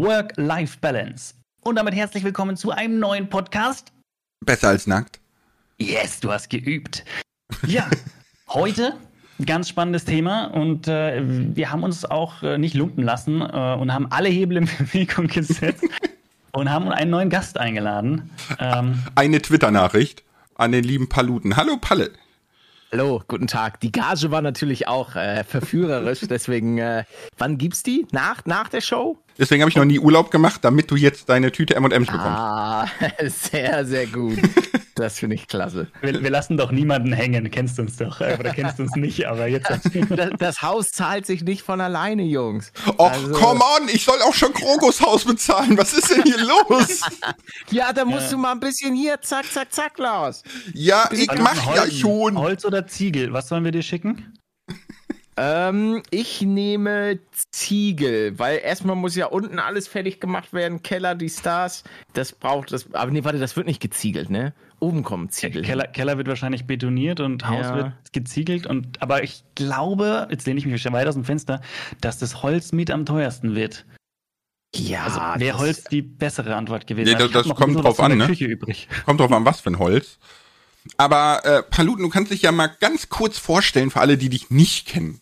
[0.00, 1.34] Work-Life-Balance.
[1.60, 3.92] Und damit herzlich willkommen zu einem neuen Podcast.
[4.42, 5.20] Besser als nackt.
[5.78, 7.04] Yes, du hast geübt.
[7.66, 7.86] Ja,
[8.48, 8.94] heute
[9.44, 13.92] ganz spannendes Thema und äh, wir haben uns auch äh, nicht lumpen lassen äh, und
[13.92, 15.84] haben alle Hebel in Bewegung gesetzt
[16.52, 18.30] und haben einen neuen Gast eingeladen.
[18.58, 21.56] Ähm, Eine Twitter-Nachricht an den lieben Paluten.
[21.56, 22.10] Hallo Palle.
[22.92, 23.80] Hallo, guten Tag.
[23.80, 27.04] Die Gage war natürlich auch äh, verführerisch, deswegen, äh,
[27.38, 28.06] wann gibt's die?
[28.12, 29.16] Nach, nach der Show?
[29.40, 32.26] Deswegen habe ich noch nie Urlaub gemacht, damit du jetzt deine Tüte M&M's bekommst.
[32.26, 32.86] Ah,
[33.26, 34.38] sehr, sehr gut.
[34.96, 35.88] Das finde ich klasse.
[36.02, 38.20] Wir, wir, lassen doch niemanden hängen, kennst du uns doch.
[38.20, 39.70] Äh, oder kennst du uns nicht, aber jetzt.
[40.10, 42.72] Das, das, Haus zahlt sich nicht von alleine, Jungs.
[42.98, 45.78] Och, also, come on, ich soll auch schon Krogos Haus bezahlen.
[45.78, 47.00] Was ist denn hier los?
[47.70, 48.30] ja, da musst ja.
[48.32, 50.42] du mal ein bisschen hier, zack, zack, zack, Klaus.
[50.74, 52.36] Ja, ich mach ja schon.
[52.36, 54.34] Holz oder Ziegel, was sollen wir dir schicken?
[55.42, 57.18] Ähm, ich nehme
[57.50, 62.72] Ziegel, weil erstmal muss ja unten alles fertig gemacht werden, Keller, die Stars, das braucht
[62.72, 62.92] das.
[62.92, 64.52] Aber nee, warte, das wird nicht geziegelt, ne?
[64.80, 65.62] Oben kommen Ziegel.
[65.62, 67.74] Keller, Keller wird wahrscheinlich betoniert und Haus ja.
[67.74, 71.62] wird geziegelt und aber ich glaube, jetzt lehne ich mich schon weit aus dem Fenster,
[72.02, 73.86] dass das Holz mit am teuersten wird.
[74.74, 77.12] Ja, also wäre Holz die bessere Antwort gewesen.
[77.12, 78.26] Nee, das, das kommt drauf an, ne?
[79.06, 80.18] Kommt drauf an, was für ein Holz.
[80.98, 84.50] Aber äh, Paluten, du kannst dich ja mal ganz kurz vorstellen für alle, die dich
[84.50, 85.20] nicht kennen.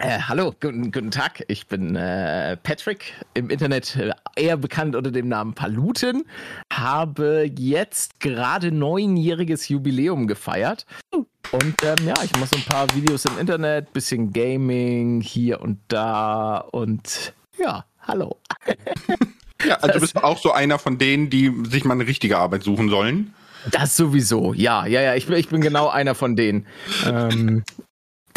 [0.00, 1.44] Äh, hallo, guten, guten Tag.
[1.48, 6.24] Ich bin äh, Patrick, im Internet äh, eher bekannt unter dem Namen Paluten.
[6.72, 10.86] Habe jetzt gerade neunjähriges Jubiläum gefeiert.
[11.10, 15.80] Und ähm, ja, ich mache so ein paar Videos im Internet, bisschen Gaming hier und
[15.88, 18.36] da und ja, hallo.
[19.66, 22.62] ja, also du bist auch so einer von denen, die sich mal eine richtige Arbeit
[22.62, 23.34] suchen sollen.
[23.72, 25.14] Das sowieso, ja, ja, ja.
[25.16, 26.66] Ich bin, ich bin genau einer von denen.
[27.04, 27.64] Ähm,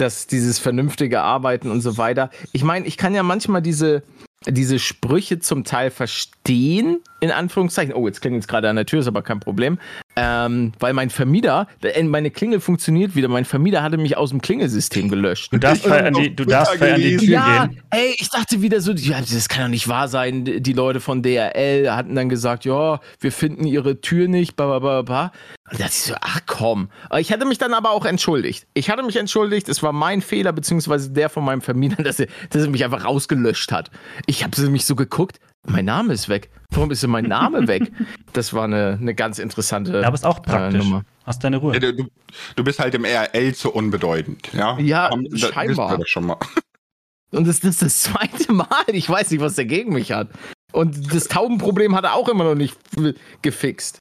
[0.01, 2.31] dass dieses vernünftige Arbeiten und so weiter.
[2.51, 4.01] Ich meine, ich kann ja manchmal diese,
[4.47, 7.93] diese Sprüche zum Teil verstehen, in Anführungszeichen.
[7.93, 9.77] Oh, jetzt klingelt es gerade an der Tür, ist aber kein Problem.
[10.15, 11.67] Ähm, weil mein Vermieter,
[12.03, 13.29] meine Klingel funktioniert wieder.
[13.29, 15.53] Mein Vermieter hatte mich aus dem Klingelsystem gelöscht.
[15.53, 17.81] Du darfst frei an die, du darfst frei an die Tür ja, gehen.
[17.91, 20.43] Ey, ich dachte wieder so, ja, das kann doch nicht wahr sein.
[20.43, 24.79] Die Leute von DRL hatten dann gesagt, ja, wir finden ihre Tür nicht, bla, bla,
[24.79, 25.31] bla, bla.
[25.71, 26.89] Und da dachte ich so, ach komm.
[27.17, 28.67] Ich hatte mich dann aber auch entschuldigt.
[28.73, 32.27] Ich hatte mich entschuldigt, es war mein Fehler, beziehungsweise der von meinem Vermieter, dass er,
[32.49, 33.91] dass er mich einfach rausgelöscht hat.
[34.25, 36.49] Ich habe mich so geguckt, mein Name ist weg.
[36.71, 37.91] Warum ist denn mein Name weg?
[38.33, 40.81] Das war eine, eine ganz interessante ja, aber ist auch praktisch.
[40.81, 41.03] Äh, Nummer.
[41.25, 41.73] Hast deine Ruhe.
[41.73, 42.07] Ja, du,
[42.55, 44.51] du, bist halt im RL zu unbedeutend.
[44.53, 45.97] Ja, ja Haben, scheinbar.
[45.97, 46.37] Das schon mal.
[47.31, 48.67] Und das, das ist das zweite Mal.
[48.87, 50.29] Ich weiß nicht, was der gegen mich hat.
[50.73, 52.77] Und das Taubenproblem hat er auch immer noch nicht
[53.41, 54.00] gefixt.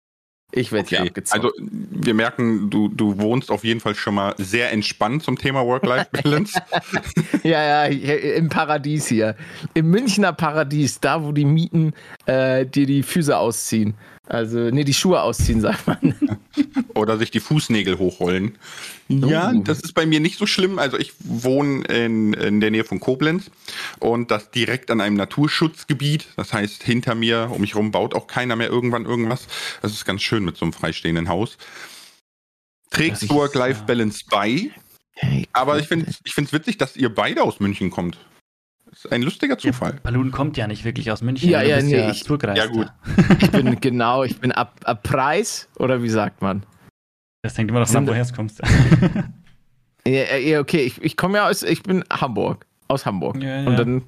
[0.53, 0.97] Ich werde okay.
[0.97, 1.44] hier abgezockt.
[1.44, 5.65] Also wir merken, du, du wohnst auf jeden Fall schon mal sehr entspannt zum Thema
[5.65, 6.61] Work-Life-Balance.
[7.43, 9.37] ja, ja, im Paradies hier.
[9.75, 11.93] Im Münchner Paradies, da wo die Mieten
[12.27, 13.94] äh, dir die Füße ausziehen.
[14.30, 16.38] Also, nee, die Schuhe ausziehen, sagt man.
[16.94, 18.58] Oder sich die Fußnägel hochrollen.
[19.08, 20.78] Ja, das ist bei mir nicht so schlimm.
[20.78, 23.50] Also ich wohne in, in der Nähe von Koblenz
[23.98, 26.28] und das direkt an einem Naturschutzgebiet.
[26.36, 29.48] Das heißt, hinter mir, um mich rum, baut auch keiner mehr irgendwann irgendwas.
[29.82, 31.58] Das ist ganz schön mit so einem freistehenden Haus.
[32.91, 34.70] Trägst Work-Life-Balance bei.
[35.14, 38.16] Hey, aber ich finde es ich witzig, dass ihr beide aus München kommt.
[38.91, 39.95] Das ist ein lustiger Zufall.
[39.95, 41.49] Ja, Balloon kommt ja nicht wirklich aus München.
[41.49, 42.89] Ja, ja, nee, ja, ich, ja gut.
[43.41, 46.65] ich bin genau, ich bin ab, ab Preis oder wie sagt man?
[47.43, 48.61] Das hängt immer davon ab, woher es kommst.
[50.06, 53.37] ja, ja, okay, ich, ich komme ja aus, ich bin Hamburg, aus Hamburg.
[53.41, 53.69] Ja, ja.
[53.69, 54.03] Und dann,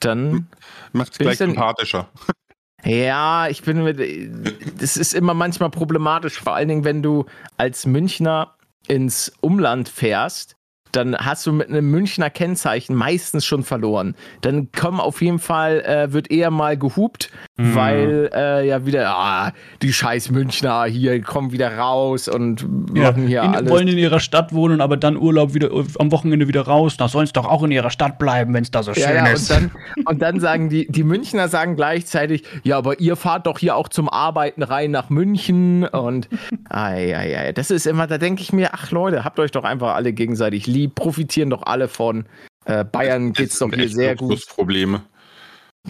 [0.00, 0.48] dann
[0.92, 2.08] macht es gleich sympathischer.
[2.84, 3.98] Ja, ich bin mit,
[4.80, 7.26] das ist immer manchmal problematisch, vor allen Dingen, wenn du
[7.58, 8.56] als Münchner
[8.88, 10.56] ins Umland fährst
[10.92, 14.14] dann hast du mit einem Münchner Kennzeichen meistens schon verloren.
[14.40, 17.74] Dann kommen auf jeden Fall, äh, wird eher mal gehupt, mhm.
[17.74, 19.52] weil äh, ja wieder, ah,
[19.82, 23.70] die scheiß Münchner hier kommen wieder raus und ja, machen hier in, alles.
[23.70, 26.96] wollen in ihrer Stadt wohnen, aber dann Urlaub wieder am Wochenende wieder raus.
[26.96, 29.26] Da sollen es doch auch in ihrer Stadt bleiben, wenn es da so schön ja,
[29.26, 29.50] ist.
[29.50, 33.58] Und dann, und dann sagen die, die Münchner sagen gleichzeitig, ja, aber ihr fahrt doch
[33.58, 36.28] hier auch zum Arbeiten rein nach München und
[36.68, 37.52] ei, ei, ei.
[37.52, 40.66] das ist immer, da denke ich mir, ach Leute, habt euch doch einfach alle gegenseitig
[40.66, 42.26] lieb die profitieren doch alle von.
[42.64, 44.46] Äh, Bayern geht es doch hier sehr gut.
[44.48, 45.02] Probleme.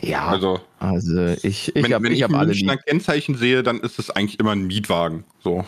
[0.01, 4.11] Ja, also, also ich, ich habe ich hab alle Münchner Kennzeichen sehe, dann ist es
[4.11, 5.25] eigentlich immer ein Mietwagen.
[5.43, 5.65] So.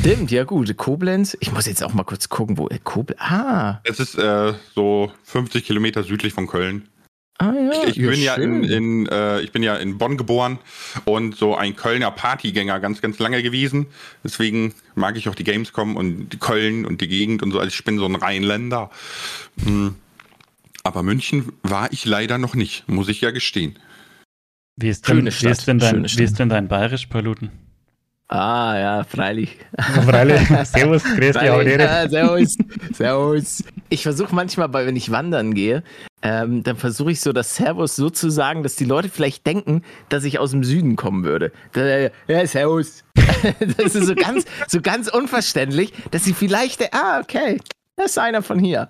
[0.00, 0.76] Stimmt, ja gut.
[0.76, 3.20] Koblenz, ich muss jetzt auch mal kurz gucken, wo Koblenz.
[3.20, 3.80] Ah.
[3.84, 6.88] Es ist äh, so 50 Kilometer südlich von Köln.
[7.38, 7.70] Ah, ja.
[7.86, 10.58] Ich, ich bin ja in, in äh, ich bin ja in Bonn geboren
[11.04, 13.86] und so ein Kölner Partygänger ganz, ganz lange gewesen.
[14.24, 17.60] Deswegen mag ich auch die Gamescom und die Köln und die Gegend und so.
[17.60, 18.90] Also ich bin so ein Rheinländer.
[19.64, 19.94] Hm.
[20.82, 23.78] Aber München war ich leider noch nicht, muss ich ja gestehen.
[24.76, 27.50] Wie ist denn, wie ist denn, dein, wie ist denn dein Bayerisch, Paluten?
[28.28, 29.58] Ah, ja, freilich.
[29.78, 30.40] freilich.
[30.64, 32.58] Servus, grüß dich, ja, Servus,
[32.92, 33.64] servus.
[33.88, 35.82] Ich versuche manchmal, wenn ich wandern gehe,
[36.22, 39.82] ähm, dann versuche ich so das Servus so zu sagen, dass die Leute vielleicht denken,
[40.08, 41.52] dass ich aus dem Süden kommen würde.
[42.26, 43.04] Ja, Servus.
[43.76, 47.58] das ist so ganz, so ganz unverständlich, dass sie vielleicht, ah, okay,
[47.96, 48.88] das ist einer von hier.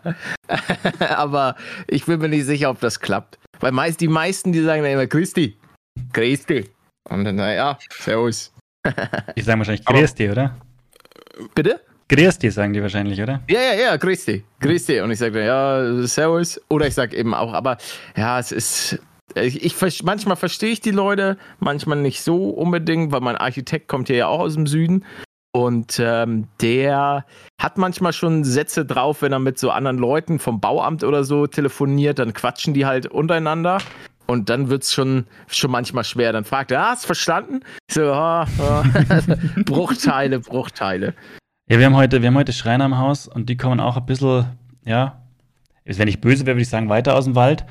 [0.99, 3.39] Aber ich bin mir nicht sicher, ob das klappt.
[3.61, 5.59] Weil meist, die meisten, die sagen dann immer, Christi,
[6.13, 6.71] Christi.
[7.09, 8.53] Und dann, naja, Servus.
[9.37, 10.57] Die sagen wahrscheinlich Christi, oder?
[11.55, 11.81] Bitte?
[12.09, 13.43] Christi sagen die wahrscheinlich, oder?
[13.49, 14.45] Ja, ja, ja, Christi.
[14.61, 15.01] Christi.
[15.01, 16.61] Und ich sage, ja, Servus.
[16.69, 17.77] Oder ich sage eben auch, aber
[18.17, 18.99] ja, es ist.
[19.35, 24.09] Ich, ich, manchmal verstehe ich die Leute, manchmal nicht so unbedingt, weil mein Architekt kommt
[24.09, 25.05] hier ja auch aus dem Süden.
[25.53, 27.27] Und ähm, der
[27.61, 31.47] hat manchmal schon Sätze drauf, wenn er mit so anderen Leuten vom Bauamt oder so
[31.47, 33.79] telefoniert, dann quatschen die halt untereinander.
[34.27, 36.33] Und dann wird es schon, schon manchmal schwer.
[36.33, 37.61] Dann fragt er, ah, hast verstanden?
[37.89, 38.83] Ich so, oh, oh.
[39.65, 41.15] Bruchteile, Bruchteile.
[41.71, 44.07] Ja, wir haben heute, wir haben heute Schreiner im Haus und die kommen auch ein
[44.07, 44.47] bisschen,
[44.87, 45.21] ja,
[45.85, 47.67] wenn ich böse wäre, würde ich sagen, weiter aus dem Wald.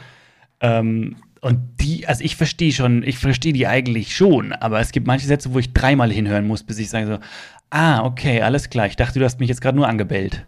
[0.59, 5.07] Ähm, und die, also ich verstehe schon, ich verstehe die eigentlich schon, aber es gibt
[5.07, 7.17] manche Sätze, wo ich dreimal hinhören muss, bis ich sage so,
[7.71, 8.85] ah, okay, alles klar.
[8.85, 10.45] Ich dachte, du hast mich jetzt gerade nur angebellt.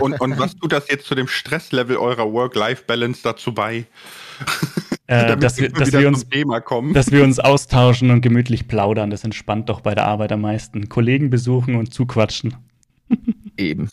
[0.00, 3.86] und, und was tut das jetzt zu dem Stresslevel eurer Work-Life-Balance dazu bei?
[5.06, 6.26] Äh, dass, wir, dass, wir uns,
[6.94, 9.10] dass wir uns austauschen und gemütlich plaudern.
[9.10, 10.88] Das entspannt doch bei der Arbeit am meisten.
[10.88, 12.56] Kollegen besuchen und zuquatschen.
[13.58, 13.90] Eben.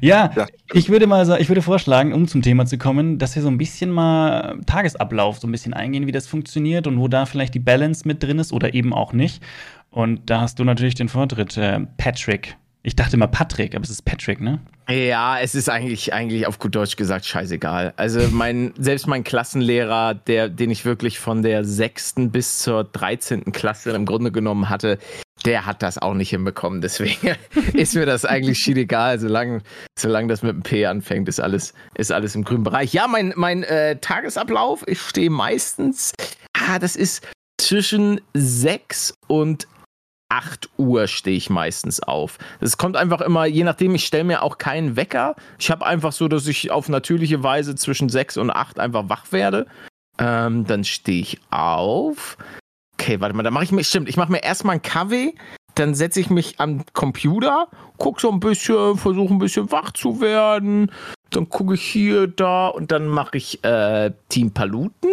[0.00, 0.30] Ja,
[0.72, 3.48] ich würde mal sagen, ich würde vorschlagen, um zum Thema zu kommen, dass wir so
[3.48, 7.54] ein bisschen mal Tagesablauf so ein bisschen eingehen, wie das funktioniert und wo da vielleicht
[7.54, 9.42] die Balance mit drin ist oder eben auch nicht.
[9.90, 12.56] Und da hast du natürlich den Vortritt, äh, Patrick.
[12.82, 14.60] Ich dachte immer Patrick, aber es ist Patrick, ne?
[14.88, 17.92] Ja, es ist eigentlich, eigentlich auf gut Deutsch gesagt scheißegal.
[17.96, 23.52] Also mein, selbst mein Klassenlehrer, der, den ich wirklich von der sechsten bis zur dreizehnten
[23.52, 24.98] Klasse im Grunde genommen hatte,
[25.44, 26.80] der hat das auch nicht hinbekommen.
[26.80, 27.36] Deswegen
[27.72, 29.18] ist mir das eigentlich schied egal.
[29.18, 29.62] Solange,
[29.98, 32.92] solange das mit dem P anfängt, ist alles, ist alles im grünen Bereich.
[32.92, 36.12] Ja, mein, mein äh, Tagesablauf, ich stehe meistens,
[36.52, 37.26] ah, das ist
[37.58, 39.66] zwischen sechs und
[40.28, 42.38] 8 Uhr stehe ich meistens auf.
[42.60, 45.36] Es kommt einfach immer, je nachdem, ich stelle mir auch keinen Wecker.
[45.58, 49.32] Ich habe einfach so, dass ich auf natürliche Weise zwischen 6 und 8 einfach wach
[49.32, 49.66] werde.
[50.18, 52.36] Ähm, dann stehe ich auf.
[52.94, 55.34] Okay, warte mal, dann mache ich mir, stimmt, ich mache mir erstmal einen Kaffee,
[55.74, 57.68] dann setze ich mich am Computer,
[57.98, 60.90] gucke so ein bisschen, versuche ein bisschen wach zu werden.
[61.30, 65.12] Dann gucke ich hier, da und dann mache ich äh, Team Paluten.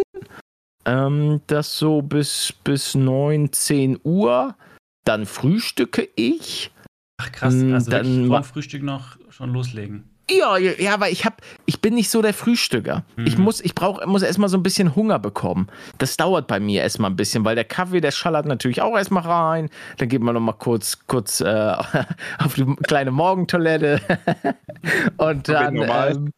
[0.86, 4.54] Ähm, das so bis, bis 9, 10 Uhr.
[5.04, 6.70] Dann frühstücke ich.
[7.18, 10.10] Ach krass, mm, also dann vor Frühstück noch schon loslegen.
[10.30, 13.04] Ja, ja, aber ich hab, ich bin nicht so der Frühstücker.
[13.16, 13.26] Mhm.
[13.26, 15.68] Ich muss, ich brauche, muss erstmal so ein bisschen Hunger bekommen.
[15.98, 19.22] Das dauert bei mir erstmal ein bisschen, weil der Kaffee, der schallert natürlich auch erstmal
[19.22, 19.68] rein.
[19.98, 21.74] Dann geht man noch mal kurz, kurz äh,
[22.38, 24.00] auf die kleine Morgentoilette
[25.18, 25.76] und dann.
[25.76, 26.30] Ähm,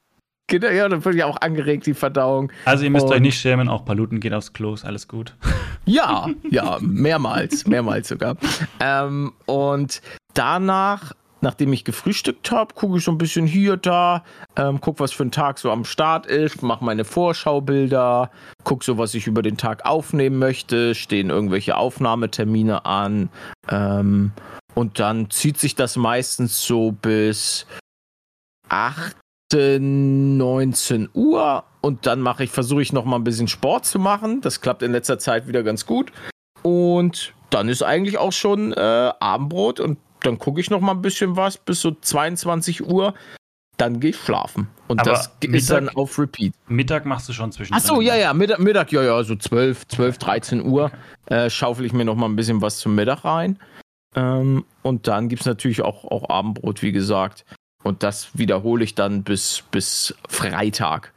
[0.49, 2.53] Genau, ja, dann wird ja auch angeregt, die Verdauung.
[2.65, 5.35] Also ihr müsst und, euch nicht schämen, auch Paluten geht aufs Klo, alles gut.
[5.89, 8.37] Ja, ja, mehrmals, mehrmals sogar.
[8.81, 10.03] Ähm, und
[10.35, 14.25] danach, nachdem ich gefrühstückt habe, gucke ich so ein bisschen hier, da,
[14.57, 18.33] ähm, gucke, was für ein Tag so am Start ist, mache meine Vorschaubilder,
[18.65, 23.29] gucke so, was ich über den Tag aufnehmen möchte, stehen irgendwelche Aufnahmetermine an.
[23.69, 24.33] Ähm,
[24.75, 27.65] und dann zieht sich das meistens so bis
[28.69, 29.17] 8
[29.53, 34.41] 19 Uhr und dann mache ich, versuche ich noch mal ein bisschen Sport zu machen.
[34.41, 36.13] Das klappt in letzter Zeit wieder ganz gut.
[36.63, 41.03] Und dann ist eigentlich auch schon äh, Abendbrot und dann gucke ich noch mal ein
[41.03, 43.15] bisschen was bis so 22 Uhr.
[43.77, 44.69] Dann gehe ich schlafen.
[44.89, 46.55] Und Aber das Mittag, ist dann auf Repeat.
[46.67, 47.75] Mittag machst du schon zwischen.
[47.75, 50.91] Ach so, ja, ja, Mittag, Mittag, ja, ja, so 12, 12, 13 Uhr
[51.27, 53.59] äh, schaufel ich mir noch mal ein bisschen was zum Mittag rein.
[54.15, 57.45] Ähm, und dann gibt es natürlich auch, auch Abendbrot, wie gesagt.
[57.87, 61.13] Und das wiederhole ich dann bis, bis Freitag.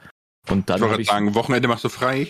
[0.49, 2.27] Und dann ich wollte sagen, Wochenende machst du frei?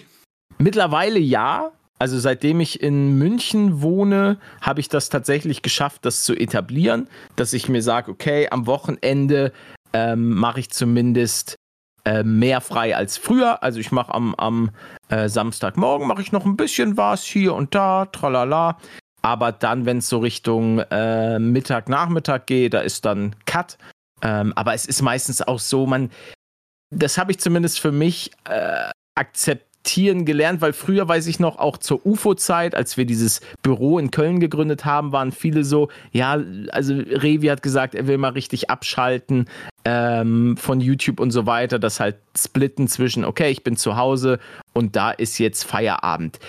[0.57, 1.71] Mittlerweile ja.
[1.99, 7.51] Also seitdem ich in München wohne, habe ich das tatsächlich geschafft, das zu etablieren, dass
[7.51, 9.51] ich mir sage, okay, am Wochenende
[9.91, 11.55] ähm, mache ich zumindest
[12.05, 13.61] äh, mehr frei als früher.
[13.61, 14.71] Also ich mache am, am
[15.09, 18.77] äh, Samstagmorgen mache ich noch ein bisschen was hier und da, tralala.
[19.21, 23.77] Aber dann, wenn es so Richtung äh, Mittag, Nachmittag geht, da ist dann Cut.
[24.21, 26.09] Ähm, aber es ist meistens auch so, man,
[26.91, 31.77] das habe ich zumindest für mich äh, akzeptieren gelernt, weil früher weiß ich noch, auch
[31.77, 36.93] zur UFO-Zeit, als wir dieses Büro in Köln gegründet haben, waren viele so, ja, also
[36.95, 39.47] Revi hat gesagt, er will mal richtig abschalten
[39.85, 44.39] ähm, von YouTube und so weiter, das halt splitten zwischen, okay, ich bin zu Hause
[44.73, 46.39] und da ist jetzt Feierabend.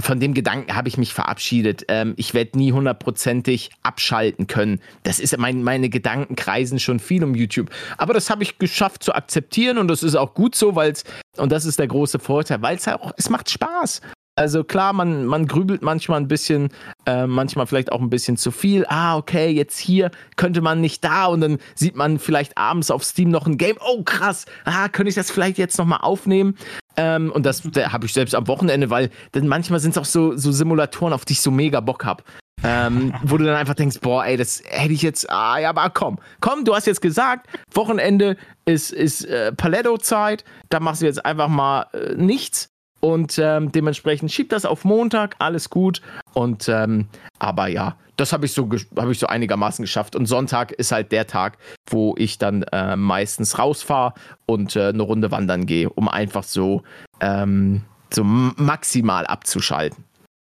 [0.00, 1.84] Von dem Gedanken habe ich mich verabschiedet.
[1.88, 4.80] Ähm, ich werde nie hundertprozentig abschalten können.
[5.02, 7.70] Das ist mein, meine Gedanken kreisen schon viel um YouTube.
[7.98, 11.04] Aber das habe ich geschafft zu akzeptieren und das ist auch gut so, weil es,
[11.36, 14.00] und das ist der große Vorteil, weil es auch, es macht Spaß.
[14.36, 16.70] Also klar, man, man grübelt manchmal ein bisschen,
[17.06, 18.84] äh, manchmal vielleicht auch ein bisschen zu viel.
[18.88, 23.04] Ah, okay, jetzt hier könnte man nicht da und dann sieht man vielleicht abends auf
[23.04, 23.76] Steam noch ein Game.
[23.80, 26.56] Oh, krass, ah, könnte ich das vielleicht jetzt nochmal aufnehmen?
[26.96, 30.36] Ähm, und das habe ich selbst am Wochenende, weil dann manchmal sind es auch so,
[30.36, 32.22] so Simulatoren, auf die ich so mega Bock habe.
[32.62, 35.90] ähm, wo du dann einfach denkst, boah, ey, das hätte ich jetzt, ah ja, aber
[35.90, 41.24] komm, komm, du hast jetzt gesagt, Wochenende ist, ist äh, Paletto-Zeit, da machst du jetzt
[41.24, 42.70] einfach mal äh, nichts
[43.04, 46.00] und ähm, dementsprechend schiebt das auf Montag, alles gut.
[46.32, 47.08] Und ähm,
[47.38, 50.16] aber ja, das habe ich so habe ich so einigermaßen geschafft.
[50.16, 54.14] Und Sonntag ist halt der Tag, wo ich dann äh, meistens rausfahre
[54.46, 56.82] und äh, eine Runde wandern gehe, um einfach so
[57.20, 60.04] ähm, so maximal abzuschalten.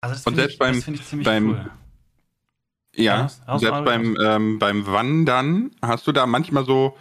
[0.01, 0.83] Also und selbst ich, beim,
[1.25, 1.71] beim cool.
[2.95, 6.97] Ja, ja selbst beim, ähm, beim Wandern hast du da manchmal so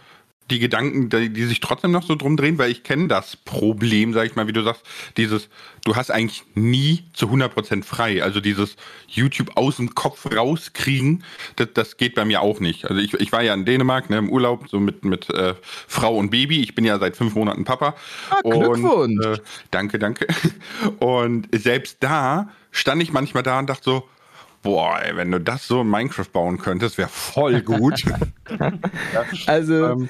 [0.50, 4.12] die Gedanken, die, die, sich trotzdem noch so drum drehen, weil ich kenne das Problem,
[4.12, 4.82] sag ich mal, wie du sagst,
[5.16, 5.48] dieses,
[5.84, 8.22] du hast eigentlich nie zu 100% frei.
[8.22, 8.76] Also dieses
[9.08, 11.24] YouTube aus dem Kopf rauskriegen,
[11.56, 12.84] das, das geht bei mir auch nicht.
[12.88, 15.54] Also ich, ich war ja in Dänemark, ne, im Urlaub, so mit, mit äh,
[15.88, 16.62] Frau und Baby.
[16.62, 17.96] Ich bin ja seit fünf Monaten Papa.
[18.30, 18.84] Ah, Glückwunsch.
[18.84, 19.38] Und, äh,
[19.70, 20.26] danke, danke.
[21.00, 24.08] Und selbst da stand ich manchmal da und dachte so,
[24.62, 28.02] boah, ey, wenn du das so in Minecraft bauen könntest, wäre voll gut.
[29.46, 30.08] also, ähm,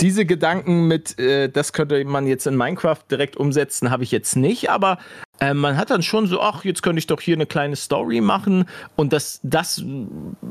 [0.00, 4.36] diese Gedanken mit, äh, das könnte man jetzt in Minecraft direkt umsetzen, habe ich jetzt
[4.36, 4.98] nicht, aber
[5.40, 8.20] äh, man hat dann schon so, ach, jetzt könnte ich doch hier eine kleine Story
[8.20, 9.82] machen und das, das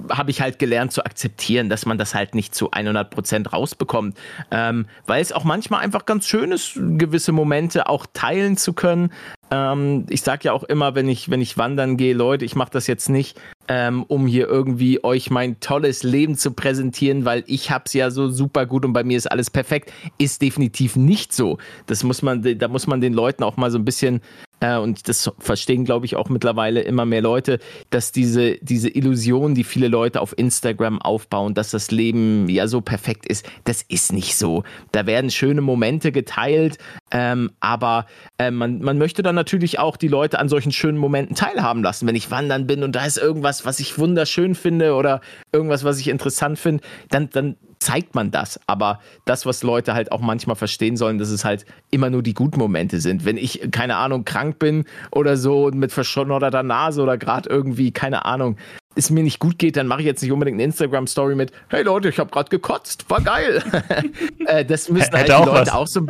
[0.10, 4.18] habe ich halt gelernt zu akzeptieren, dass man das halt nicht zu 100 Prozent rausbekommt,
[4.52, 9.10] ähm, weil es auch manchmal einfach ganz schön ist, gewisse Momente auch teilen zu können,
[9.54, 12.72] ähm, ich sage ja auch immer, wenn ich, wenn ich wandern gehe, Leute, ich mache
[12.72, 17.70] das jetzt nicht, ähm, um hier irgendwie euch mein tolles Leben zu präsentieren, weil ich
[17.70, 19.94] hab's ja so super gut und bei mir ist alles perfekt.
[20.18, 21.60] Ist definitiv nicht so.
[21.86, 24.22] Das muss man, da muss man den Leuten auch mal so ein bisschen
[24.63, 29.55] äh, und das verstehen, glaube ich, auch mittlerweile immer mehr Leute, dass diese, diese Illusion,
[29.55, 34.13] die viele Leute auf Instagram aufbauen, dass das Leben ja so perfekt ist, das ist
[34.13, 34.63] nicht so.
[34.93, 36.77] Da werden schöne Momente geteilt,
[37.12, 38.05] ähm, aber
[38.38, 42.08] äh, man, man möchte dann natürlich auch die Leute an solchen schönen Momenten teilhaben lassen.
[42.08, 45.20] Wenn ich wandern bin und da ist irgendwas, was ich wunderschön finde oder
[45.51, 48.60] irgendwas, was ich interessant finde, dann, dann zeigt man das.
[48.68, 52.34] Aber das, was Leute halt auch manchmal verstehen sollen, dass es halt immer nur die
[52.34, 53.25] guten Momente sind.
[53.25, 58.25] Wenn ich, keine Ahnung, krank bin oder so mit verschnodderter Nase oder gerade irgendwie, keine
[58.25, 58.58] Ahnung,
[58.95, 61.83] es mir nicht gut geht, dann mache ich jetzt nicht unbedingt eine Instagram-Story mit, hey
[61.83, 63.63] Leute, ich habe gerade gekotzt, war geil.
[64.45, 65.73] äh, das müssen halt die auch Leute was.
[65.73, 66.05] auch so,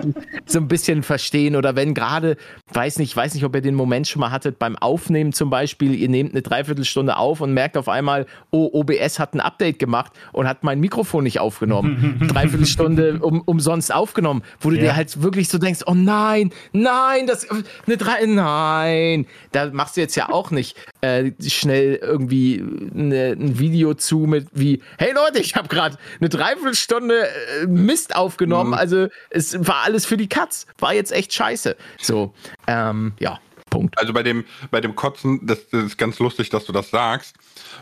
[0.46, 1.56] so ein bisschen verstehen.
[1.56, 2.38] Oder wenn gerade,
[2.74, 5.96] weiß nicht, weiß nicht, ob ihr den Moment schon mal hattet, beim Aufnehmen zum Beispiel,
[5.96, 10.12] ihr nehmt eine Dreiviertelstunde auf und merkt auf einmal, oh, OBS hat ein Update gemacht
[10.32, 12.28] und hat mein Mikrofon nicht aufgenommen.
[12.28, 14.84] Dreiviertelstunde um, umsonst aufgenommen, wo du ja.
[14.84, 19.26] dir halt wirklich so denkst, oh nein, nein, das, eine drei, nein.
[19.52, 24.48] Da machst du jetzt ja auch nicht äh, schnell irgendwie eine, ein Video zu mit
[24.54, 28.72] wie, hey Leute, ich habe gerade eine Dreiviertelstunde äh, Mist aufgenommen.
[28.72, 28.78] Mhm.
[28.78, 30.66] Also es war alles für die Katz.
[30.80, 31.76] War jetzt echt scheiße.
[32.02, 32.34] So,
[32.68, 33.40] ähm, ja.
[33.70, 33.98] Punkt.
[33.98, 37.36] Also bei dem, bei dem Kotzen, das, das ist ganz lustig, dass du das sagst,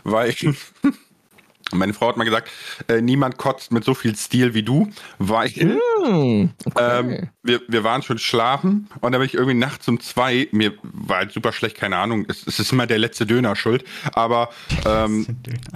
[0.04, 0.34] weil
[1.72, 2.50] ich Meine Frau hat mal gesagt,
[2.88, 6.98] äh, niemand kotzt mit so viel Stil wie du, weil mm, okay.
[6.98, 10.74] ähm, wir, wir waren schon schlafen und dann bin ich irgendwie nachts um zwei, mir
[10.82, 14.50] war halt super schlecht, keine Ahnung, es, es ist immer der letzte Döner schuld, aber
[14.86, 15.26] ähm,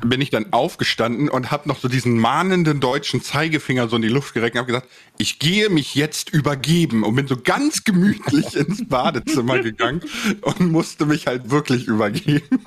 [0.05, 4.09] bin ich dann aufgestanden und habe noch so diesen mahnenden deutschen Zeigefinger so in die
[4.09, 4.89] Luft gereckt und habe gesagt,
[5.19, 10.03] ich gehe mich jetzt übergeben und bin so ganz gemütlich ins Badezimmer gegangen
[10.43, 12.67] und musste mich halt wirklich übergeben.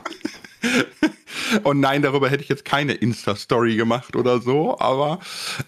[1.63, 4.79] Und nein, darüber hätte ich jetzt keine Insta-Story gemacht oder so.
[4.79, 5.19] Aber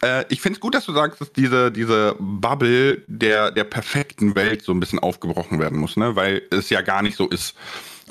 [0.02, 4.36] äh, ich finde es gut, dass du sagst, dass diese, diese Bubble der, der perfekten
[4.36, 6.16] Welt so ein bisschen aufgebrochen werden muss, ne?
[6.16, 7.56] Weil es ja gar nicht so ist.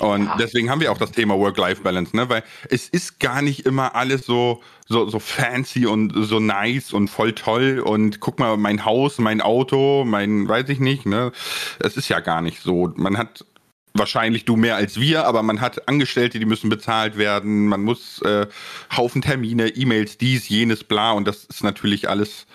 [0.01, 0.35] Und ja.
[0.39, 2.27] deswegen haben wir auch das Thema Work-Life-Balance, ne?
[2.27, 7.07] Weil es ist gar nicht immer alles so, so, so fancy und so nice und
[7.07, 11.31] voll toll und guck mal, mein Haus, mein Auto, mein, weiß ich nicht, ne?
[11.79, 12.91] Es ist ja gar nicht so.
[12.95, 13.45] Man hat
[13.93, 18.21] wahrscheinlich du mehr als wir, aber man hat Angestellte, die müssen bezahlt werden, man muss
[18.21, 18.47] äh,
[18.95, 22.45] Haufen Termine, E-Mails, dies, jenes, bla und das ist natürlich alles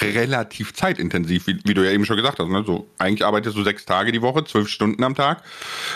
[0.00, 2.48] relativ zeitintensiv, wie, wie du ja eben schon gesagt hast.
[2.48, 2.64] Ne?
[2.66, 5.42] So, eigentlich arbeitest du sechs Tage die Woche, zwölf Stunden am Tag,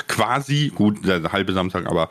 [0.09, 2.09] quasi, gut, der halbe Samstag, aber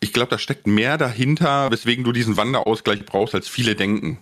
[0.00, 4.18] ich glaube, da steckt mehr dahinter, weswegen du diesen Wanderausgleich brauchst, als viele denken.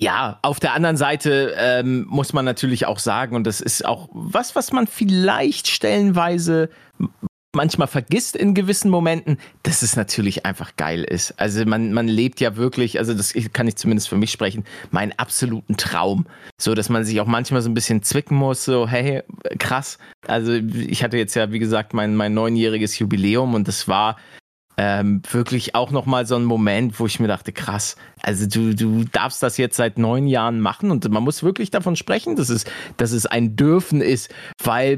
[0.00, 4.08] Ja, auf der anderen Seite ähm, muss man natürlich auch sagen, und das ist auch
[4.12, 6.70] was, was man vielleicht stellenweise
[7.54, 11.38] manchmal vergisst in gewissen Momenten, dass es natürlich einfach geil ist.
[11.38, 15.12] Also man, man lebt ja wirklich, also das kann ich zumindest für mich sprechen, meinen
[15.18, 16.26] absoluten Traum.
[16.58, 19.22] So, dass man sich auch manchmal so ein bisschen zwicken muss, so, hey,
[19.58, 19.98] krass.
[20.26, 24.16] Also ich hatte jetzt ja, wie gesagt, mein, mein neunjähriges Jubiläum und das war
[24.82, 29.04] ähm, wirklich auch nochmal so ein Moment, wo ich mir dachte, krass, also du, du
[29.04, 32.64] darfst das jetzt seit neun Jahren machen und man muss wirklich davon sprechen, dass es,
[32.96, 34.32] dass es ein Dürfen ist,
[34.64, 34.96] weil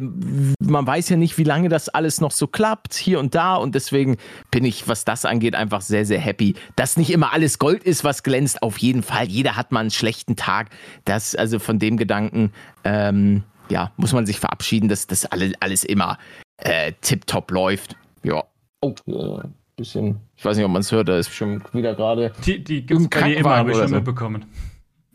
[0.61, 3.75] man weiß ja nicht, wie lange das alles noch so klappt, hier und da und
[3.75, 4.19] deswegen
[4.53, 6.55] bin ich, was das angeht, einfach sehr, sehr happy.
[6.77, 9.27] Dass nicht immer alles Gold ist, was glänzt, auf jeden Fall.
[9.27, 10.71] Jeder hat mal einen schlechten Tag.
[11.05, 12.53] Das, also von dem Gedanken,
[12.85, 16.19] ähm, ja, muss man sich verabschieden, dass das alles, alles immer
[16.59, 17.97] äh, tipptopp läuft.
[18.23, 18.45] Ja.
[18.81, 19.49] Oh, äh,
[19.83, 22.33] bisschen, ich weiß nicht, ob man es hört, da ist schon wieder gerade.
[22.47, 23.95] Die, die gibt es bei immer, habe ich schon so.
[23.97, 24.47] mitbekommen.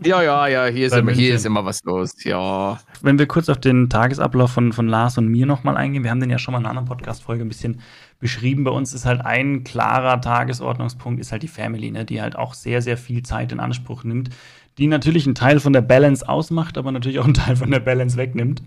[0.03, 2.79] Ja, ja, ja, hier ist, immer, hier ist immer was los, ja.
[3.01, 6.19] Wenn wir kurz auf den Tagesablauf von, von Lars und mir nochmal eingehen, wir haben
[6.19, 7.81] den ja schon mal in einer anderen Podcast-Folge ein bisschen
[8.19, 8.63] beschrieben.
[8.63, 12.53] Bei uns ist halt ein klarer Tagesordnungspunkt, ist halt die Family, ne, die halt auch
[12.53, 14.29] sehr, sehr viel Zeit in Anspruch nimmt,
[14.77, 17.79] die natürlich einen Teil von der Balance ausmacht, aber natürlich auch einen Teil von der
[17.79, 18.62] Balance wegnimmt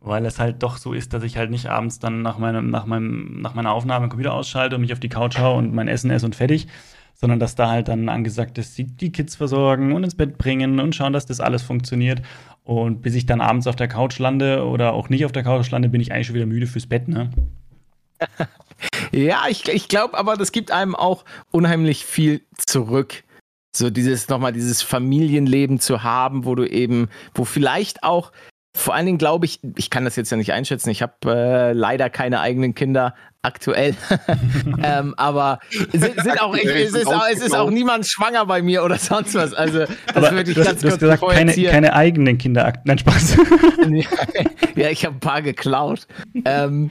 [0.00, 2.86] weil es halt doch so ist, dass ich halt nicht abends dann nach, meinem, nach,
[2.86, 5.88] meinem, nach meiner Aufnahme den Computer ausschalte und mich auf die Couch haue und mein
[5.88, 6.68] Essen esse und fertig,
[7.14, 10.94] sondern dass da halt dann angesagt ist, die, Kids versorgen und ins Bett bringen und
[10.94, 12.22] schauen, dass das alles funktioniert.
[12.62, 15.70] Und bis ich dann abends auf der Couch lande oder auch nicht auf der Couch
[15.70, 17.30] lande, bin ich eigentlich schon wieder müde fürs Bett, ne?
[19.12, 23.24] ja, ich, ich glaube aber, das gibt einem auch unheimlich viel zurück.
[23.76, 28.32] So dieses nochmal dieses Familienleben zu haben, wo du eben, wo vielleicht auch
[28.78, 31.72] vor allen Dingen glaube ich, ich kann das jetzt ja nicht einschätzen, ich habe äh,
[31.72, 33.94] leider keine eigenen Kinder, aktuell.
[34.82, 35.60] ähm, aber
[35.92, 38.98] sind, sind auch, ich, es, ist auch, es ist auch niemand schwanger bei mir oder
[38.98, 39.54] sonst was.
[39.54, 42.38] Also, das aber würde ich du ganz hast, kurz du hast gesagt, keine, keine, eigenen
[42.38, 42.82] Kinderakten.
[42.86, 43.36] Nein, Spaß.
[44.76, 46.06] ja, ich habe ein paar geklaut.
[46.44, 46.90] Ähm,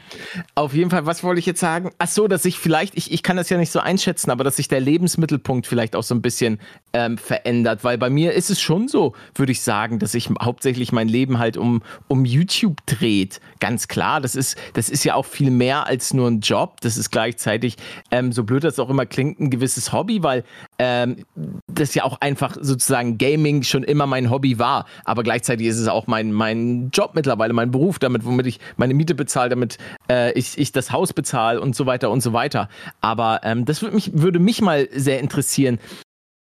[0.55, 1.91] auf jeden Fall, was wollte ich jetzt sagen?
[1.97, 4.55] Ach so, dass ich vielleicht, ich, ich kann das ja nicht so einschätzen, aber dass
[4.55, 6.59] sich der Lebensmittelpunkt vielleicht auch so ein bisschen
[6.93, 10.93] ähm, verändert, weil bei mir ist es schon so, würde ich sagen, dass sich hauptsächlich
[10.93, 13.41] mein Leben halt um, um YouTube dreht.
[13.59, 16.81] Ganz klar, das ist, das ist ja auch viel mehr als nur ein Job.
[16.81, 17.77] Das ist gleichzeitig,
[18.11, 20.43] ähm, so blöd das auch immer klingt, ein gewisses Hobby, weil
[20.79, 21.25] ähm,
[21.67, 24.85] das ja auch einfach sozusagen Gaming schon immer mein Hobby war.
[25.05, 28.93] Aber gleichzeitig ist es auch mein, mein Job mittlerweile, mein Beruf, damit, womit ich meine
[28.93, 29.77] Miete bezahle, damit
[30.09, 32.69] äh, ich, ich das Haus bezahle und so weiter und so weiter.
[33.01, 35.79] Aber ähm, das würde mich, würde mich mal sehr interessieren.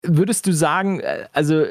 [0.02, 1.64] Würdest du sagen, äh, also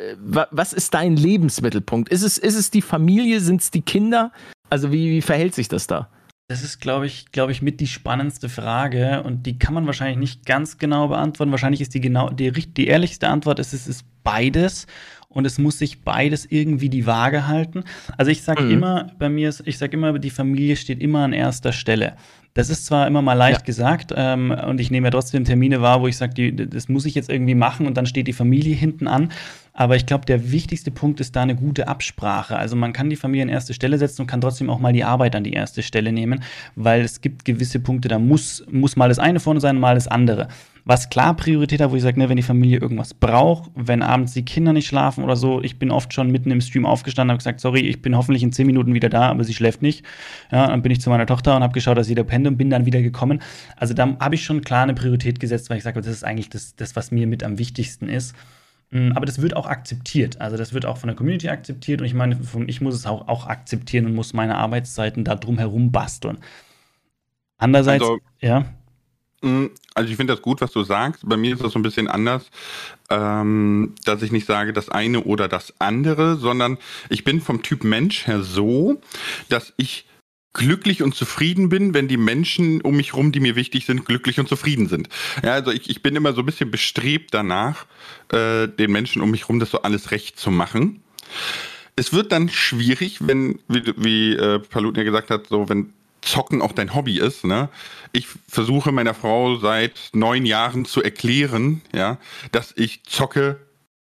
[0.51, 2.09] was ist dein Lebensmittelpunkt?
[2.09, 3.39] Ist es, ist es die Familie?
[3.39, 4.31] Sind es die Kinder?
[4.69, 6.09] Also wie, wie verhält sich das da?
[6.49, 10.17] Das ist, glaube ich, glaube ich, mit die spannendste Frage und die kann man wahrscheinlich
[10.17, 11.51] nicht ganz genau beantworten.
[11.51, 14.87] Wahrscheinlich ist die genau die, die ehrlichste Antwort ist, es ist beides
[15.27, 17.83] und es muss sich beides irgendwie die Waage halten.
[18.17, 18.71] Also ich sage mhm.
[18.71, 22.15] immer, bei mir ist, ich sage immer, die Familie steht immer an erster Stelle.
[22.53, 23.65] Das ist zwar immer mal leicht ja.
[23.65, 27.15] gesagt ähm, und ich nehme ja trotzdem Termine wahr, wo ich sage, das muss ich
[27.15, 29.31] jetzt irgendwie machen und dann steht die Familie hinten an.
[29.73, 32.57] Aber ich glaube, der wichtigste Punkt ist da eine gute Absprache.
[32.57, 35.05] Also man kann die Familie an erste Stelle setzen und kann trotzdem auch mal die
[35.05, 36.43] Arbeit an die erste Stelle nehmen,
[36.75, 40.07] weil es gibt gewisse Punkte, da muss, muss mal das eine vorne sein, mal das
[40.07, 40.49] andere
[40.85, 44.33] was klar Priorität hat, wo ich sage, ne, wenn die Familie irgendwas braucht, wenn abends
[44.33, 47.33] die Kinder nicht schlafen oder so, ich bin oft schon mitten im Stream aufgestanden und
[47.33, 50.05] habe gesagt, sorry, ich bin hoffentlich in zehn Minuten wieder da, aber sie schläft nicht.
[50.51, 52.57] Ja, dann bin ich zu meiner Tochter und habe geschaut, dass sie da pennt und
[52.57, 53.41] bin dann wieder gekommen.
[53.75, 56.49] Also da habe ich schon klar eine Priorität gesetzt, weil ich sage, das ist eigentlich
[56.49, 58.35] das, das, was mir mit am wichtigsten ist.
[58.91, 60.41] Mm, aber das wird auch akzeptiert.
[60.41, 63.27] Also das wird auch von der Community akzeptiert und ich meine, ich muss es auch,
[63.27, 66.39] auch akzeptieren und muss meine Arbeitszeiten da drum herum basteln.
[67.57, 68.65] Andererseits, also, ja.
[69.41, 71.27] Mm, also ich finde das gut, was du sagst.
[71.27, 72.49] Bei mir ist das so ein bisschen anders,
[73.09, 76.77] ähm, dass ich nicht sage das eine oder das andere, sondern
[77.09, 79.01] ich bin vom Typ Mensch her so,
[79.49, 80.05] dass ich
[80.53, 84.39] glücklich und zufrieden bin, wenn die Menschen um mich rum, die mir wichtig sind, glücklich
[84.39, 85.07] und zufrieden sind.
[85.43, 87.85] Ja, also ich, ich bin immer so ein bisschen bestrebt danach,
[88.31, 91.03] äh, den Menschen um mich rum das so alles recht zu machen.
[91.95, 96.61] Es wird dann schwierig, wenn, wie, wie äh, Palut ja gesagt hat, so wenn Zocken
[96.61, 97.45] auch dein Hobby ist.
[97.45, 97.69] Ne?
[98.11, 102.17] Ich versuche meiner Frau seit neun Jahren zu erklären, ja,
[102.51, 103.59] dass ich zocke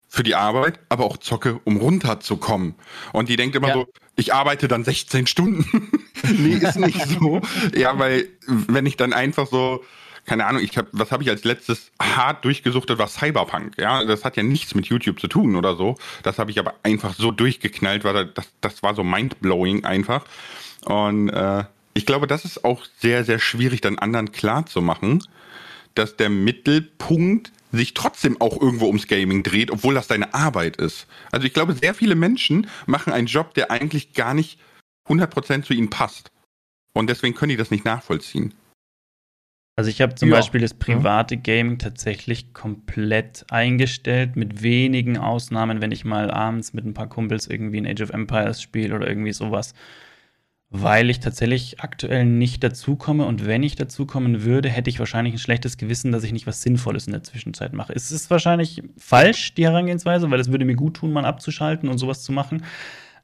[0.07, 2.75] für die Arbeit, aber auch zocke, um runterzukommen.
[3.11, 3.73] Und die denkt immer ja.
[3.73, 5.91] so, ich arbeite dann 16 Stunden.
[6.23, 7.41] nee, ist nicht so.
[7.75, 9.83] ja, weil wenn ich dann einfach so,
[10.25, 13.77] keine Ahnung, ich hab, was habe ich als letztes hart durchgesuchtet, war Cyberpunk.
[13.77, 15.95] Ja, das hat ja nichts mit YouTube zu tun oder so.
[16.23, 20.25] Das habe ich aber einfach so durchgeknallt, weil das, das war so mindblowing einfach.
[20.85, 21.65] Und äh,
[21.97, 25.23] ich glaube, das ist auch sehr, sehr schwierig, dann anderen klarzumachen,
[25.95, 31.07] dass der Mittelpunkt sich trotzdem auch irgendwo ums Gaming dreht, obwohl das deine Arbeit ist.
[31.31, 34.59] Also ich glaube, sehr viele Menschen machen einen Job, der eigentlich gar nicht
[35.09, 36.29] 100% zu ihnen passt.
[36.93, 38.53] Und deswegen können die das nicht nachvollziehen.
[39.75, 40.35] Also ich habe zum ja.
[40.35, 46.85] Beispiel das private Gaming tatsächlich komplett eingestellt, mit wenigen Ausnahmen, wenn ich mal abends mit
[46.85, 49.73] ein paar Kumpels irgendwie ein Age of Empires spiele oder irgendwie sowas.
[50.69, 55.39] Weil ich tatsächlich aktuell nicht dazukomme und wenn ich dazukommen würde, hätte ich wahrscheinlich ein
[55.39, 57.93] schlechtes Gewissen, dass ich nicht was Sinnvolles in der Zwischenzeit mache.
[57.93, 61.99] Es ist wahrscheinlich falsch, die Herangehensweise, weil es würde mir gut tun, mal abzuschalten und
[61.99, 62.65] sowas zu machen.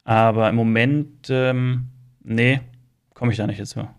[0.05, 1.89] Aber im Moment, ähm,
[2.23, 2.61] nee,
[3.13, 3.89] komme ich da nicht dazu.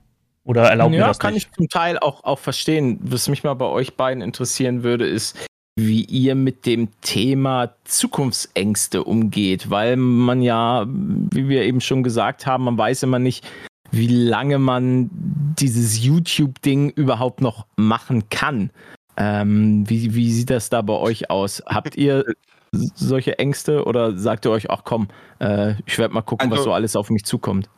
[0.44, 1.48] Oder erlaubt ja, mir das kann nicht?
[1.48, 2.98] ich zum Teil auch, auch verstehen.
[3.02, 5.36] Was mich mal bei euch beiden interessieren würde, ist,
[5.76, 12.46] wie ihr mit dem Thema Zukunftsängste umgeht, weil man ja, wie wir eben schon gesagt
[12.46, 13.44] haben, man weiß immer nicht,
[13.90, 15.10] wie lange man
[15.58, 18.70] dieses YouTube-Ding überhaupt noch machen kann.
[19.16, 21.62] Ähm, wie, wie sieht das da bei euch aus?
[21.66, 22.24] Habt ihr
[22.72, 25.08] solche Ängste oder sagt ihr euch, ach komm,
[25.38, 27.68] äh, ich werde mal gucken, also, was so alles auf mich zukommt?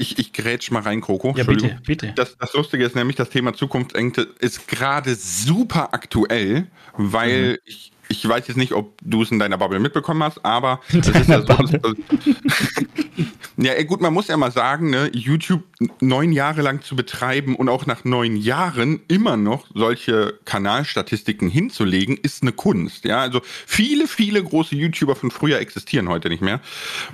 [0.00, 1.34] Ich, ich grätsch mal rein, Kroko.
[1.36, 2.12] Ja, bitte, bitte.
[2.16, 7.58] Das, das Lustige ist nämlich, das Thema Zukunftsängste ist gerade super aktuell, weil mhm.
[7.66, 11.06] ich, ich weiß jetzt nicht, ob du es in deiner Bubble mitbekommen hast, aber es
[11.06, 11.52] ist ja so.
[11.52, 11.68] Dass,
[13.58, 15.64] ja, gut, man muss ja mal sagen, ne, YouTube
[16.00, 22.16] neun Jahre lang zu betreiben und auch nach neun Jahren immer noch solche Kanalstatistiken hinzulegen,
[22.16, 23.04] ist eine Kunst.
[23.04, 26.62] Ja, also viele, viele große YouTuber von früher existieren heute nicht mehr.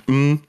[0.07, 0.39] Mhm.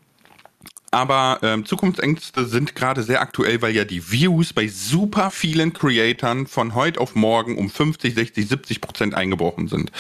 [0.91, 6.47] Aber ähm, Zukunftsängste sind gerade sehr aktuell, weil ja die Views bei super vielen Creatoren
[6.47, 9.93] von heute auf morgen um 50, 60, 70 Prozent eingebrochen sind.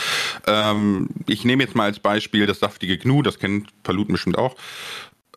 [0.46, 4.57] Ähm, ich nehme jetzt mal als Beispiel das saftige Gnu, das kennt Paluten bestimmt auch.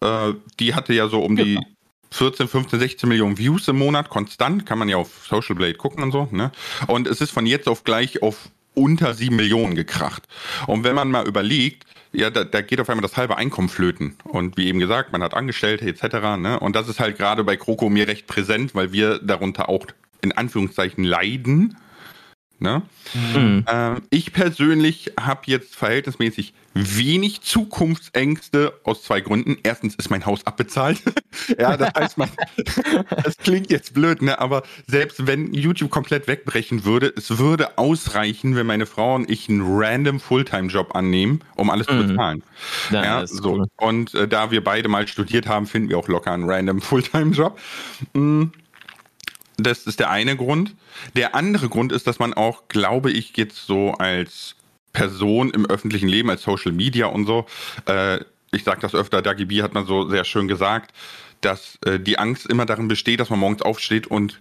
[0.02, 1.60] Äh, die hatte ja so um die
[2.12, 6.04] 14, 15, 16 Millionen Views im Monat konstant, kann man ja auf Social Blade gucken
[6.04, 6.28] und so.
[6.32, 6.52] Ne?
[6.88, 10.24] Und es ist von jetzt auf gleich auf unter 7 Millionen gekracht.
[10.68, 14.16] Und wenn man mal überlegt, ja, da, da geht auf einmal das halbe Einkommen flöten.
[14.24, 16.38] Und wie eben gesagt, man hat Angestellte etc.
[16.38, 16.60] Ne?
[16.60, 19.86] Und das ist halt gerade bei Kroko mir recht präsent, weil wir darunter auch
[20.22, 21.78] in Anführungszeichen leiden.
[22.60, 22.84] Ne?
[23.14, 23.66] Mhm.
[23.66, 29.58] Äh, ich persönlich habe jetzt verhältnismäßig wenig Zukunftsängste aus zwei Gründen.
[29.64, 31.02] Erstens ist mein Haus abbezahlt.
[31.60, 32.30] ja, das heißt, man,
[33.24, 34.40] das klingt jetzt blöd, ne?
[34.40, 39.50] aber selbst wenn YouTube komplett wegbrechen würde, es würde ausreichen, wenn meine Frau und ich
[39.50, 42.02] einen random Fulltime-Job annehmen, um alles mhm.
[42.02, 42.44] zu bezahlen.
[42.92, 43.56] Ja, ja so.
[43.56, 43.68] Cool.
[43.78, 47.60] Und äh, da wir beide mal studiert haben, finden wir auch locker einen random Fulltime-Job.
[48.14, 48.52] Mhm.
[49.58, 50.76] Das ist der eine Grund.
[51.16, 54.56] Der andere Grund ist, dass man auch, glaube ich, jetzt so als
[54.94, 57.46] Person im öffentlichen Leben, als Social Media und so,
[57.88, 58.20] äh,
[58.52, 60.94] ich sage das öfter, Dagi B hat man so sehr schön gesagt,
[61.40, 64.40] dass äh, die Angst immer darin besteht, dass man morgens aufsteht und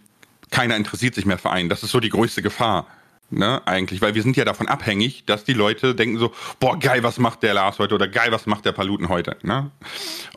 [0.50, 1.68] keiner interessiert sich mehr für einen.
[1.68, 2.86] Das ist so die größte Gefahr.
[3.32, 7.04] Ne, eigentlich, weil wir sind ja davon abhängig, dass die Leute denken so, boah, geil,
[7.04, 9.36] was macht der Lars heute oder geil, was macht der Paluten heute.
[9.42, 9.70] Ne?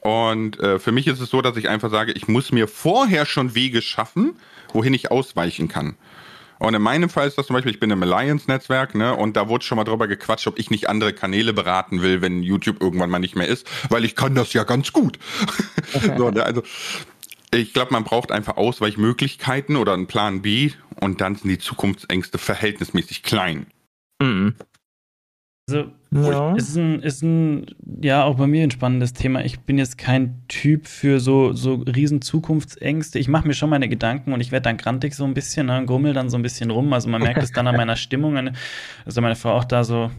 [0.02, 3.26] Und äh, für mich ist es so, dass ich einfach sage, ich muss mir vorher
[3.26, 4.36] schon Wege schaffen,
[4.74, 5.96] wohin ich ausweichen kann.
[6.60, 9.50] Und in meinem Fall ist das zum Beispiel, ich bin im Alliance-Netzwerk, ne, und da
[9.50, 13.10] wurde schon mal drüber gequatscht, ob ich nicht andere Kanäle beraten will, wenn YouTube irgendwann
[13.10, 15.20] mal nicht mehr ist, weil ich kann das ja ganz gut.
[16.18, 16.64] so, ne, also
[17.54, 22.38] ich glaube, man braucht einfach Ausweichmöglichkeiten oder einen Plan B und dann sind die Zukunftsängste
[22.38, 23.68] verhältnismäßig klein.
[24.22, 24.56] Mhm.
[25.70, 26.56] Also, ja.
[26.56, 27.66] ist, ein, ist ein,
[28.02, 29.46] ja, auch bei mir ein spannendes Thema.
[29.46, 33.18] Ich bin jetzt kein Typ für so, so riesen Zukunftsängste.
[33.18, 35.86] Ich mache mir schon meine Gedanken und ich werde dann grantig so ein bisschen, ne,
[35.86, 36.92] grummel dann so ein bisschen rum.
[36.92, 38.52] Also man merkt es dann an meiner Stimmung.
[39.06, 40.12] Also meine Frau auch da so,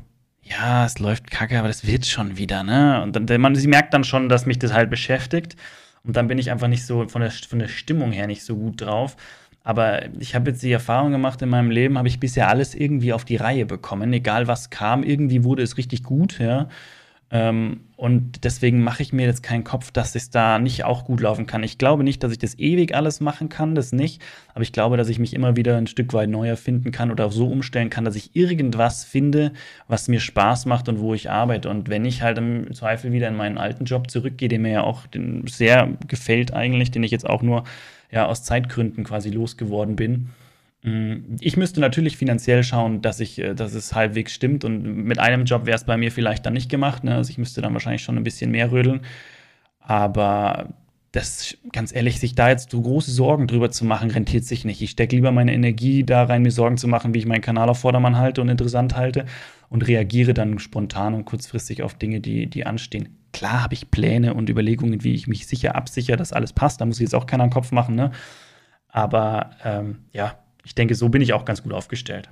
[0.42, 3.02] ja, es läuft kacke, aber das wird schon wieder, ne?
[3.02, 5.56] Und dann, man, sie merkt dann schon, dass mich das halt beschäftigt.
[6.04, 8.56] Und dann bin ich einfach nicht so von der, von der Stimmung her nicht so
[8.56, 9.16] gut drauf.
[9.64, 13.14] Aber ich habe jetzt die Erfahrung gemacht in meinem Leben, habe ich bisher alles irgendwie
[13.14, 14.12] auf die Reihe bekommen.
[14.12, 16.68] Egal was kam, irgendwie wurde es richtig gut, ja.
[17.30, 21.20] Ähm, und deswegen mache ich mir jetzt keinen Kopf, dass es da nicht auch gut
[21.20, 21.62] laufen kann.
[21.62, 24.22] Ich glaube nicht, dass ich das ewig alles machen kann, das nicht.
[24.52, 27.26] Aber ich glaube, dass ich mich immer wieder ein Stück weit neu erfinden kann oder
[27.26, 29.52] auch so umstellen kann, dass ich irgendwas finde,
[29.88, 31.70] was mir Spaß macht und wo ich arbeite.
[31.70, 34.82] Und wenn ich halt im Zweifel wieder in meinen alten Job zurückgehe, der mir ja
[34.82, 35.06] auch
[35.46, 37.64] sehr gefällt eigentlich, den ich jetzt auch nur
[38.14, 40.28] ja, aus Zeitgründen quasi losgeworden bin.
[40.82, 44.64] Mm, ich müsste natürlich finanziell schauen, dass, ich, äh, dass es halbwegs stimmt.
[44.64, 47.02] Und mit einem Job wäre es bei mir vielleicht dann nicht gemacht.
[47.02, 47.16] Ne?
[47.16, 49.00] Also ich müsste dann wahrscheinlich schon ein bisschen mehr rödeln.
[49.80, 50.74] Aber
[51.14, 54.82] das, ganz ehrlich, sich da jetzt so große Sorgen drüber zu machen, rentiert sich nicht.
[54.82, 57.68] Ich stecke lieber meine Energie da rein, mir Sorgen zu machen, wie ich meinen Kanal
[57.68, 59.24] auf Vordermann halte und interessant halte
[59.68, 63.16] und reagiere dann spontan und kurzfristig auf Dinge, die, die anstehen.
[63.32, 66.80] Klar habe ich Pläne und Überlegungen, wie ich mich sicher absichere, dass alles passt.
[66.80, 67.94] Da muss ich jetzt auch keiner im Kopf machen.
[67.94, 68.10] Ne?
[68.88, 72.28] Aber ähm, ja, ich denke, so bin ich auch ganz gut aufgestellt.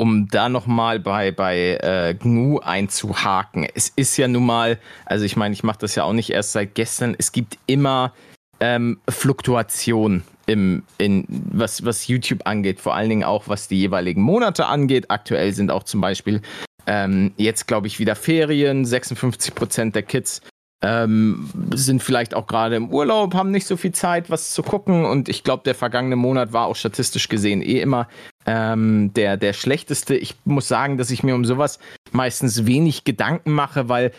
[0.00, 3.66] Um da nochmal bei, bei äh, GNU einzuhaken.
[3.74, 6.52] Es ist ja nun mal, also ich meine, ich mache das ja auch nicht erst
[6.52, 8.14] seit gestern, es gibt immer
[8.60, 14.22] ähm, Fluktuation im, in, was, was YouTube angeht, vor allen Dingen auch was die jeweiligen
[14.22, 15.10] Monate angeht.
[15.10, 16.40] Aktuell sind auch zum Beispiel
[16.86, 18.86] ähm, jetzt, glaube ich, wieder Ferien.
[18.86, 20.40] 56 Prozent der Kids
[20.82, 25.04] ähm, sind vielleicht auch gerade im Urlaub, haben nicht so viel Zeit, was zu gucken.
[25.04, 28.08] Und ich glaube, der vergangene Monat war auch statistisch gesehen eh immer
[28.46, 30.16] ähm, der, der schlechteste.
[30.16, 31.78] Ich muss sagen, dass ich mir um sowas
[32.12, 34.12] meistens wenig Gedanken mache, weil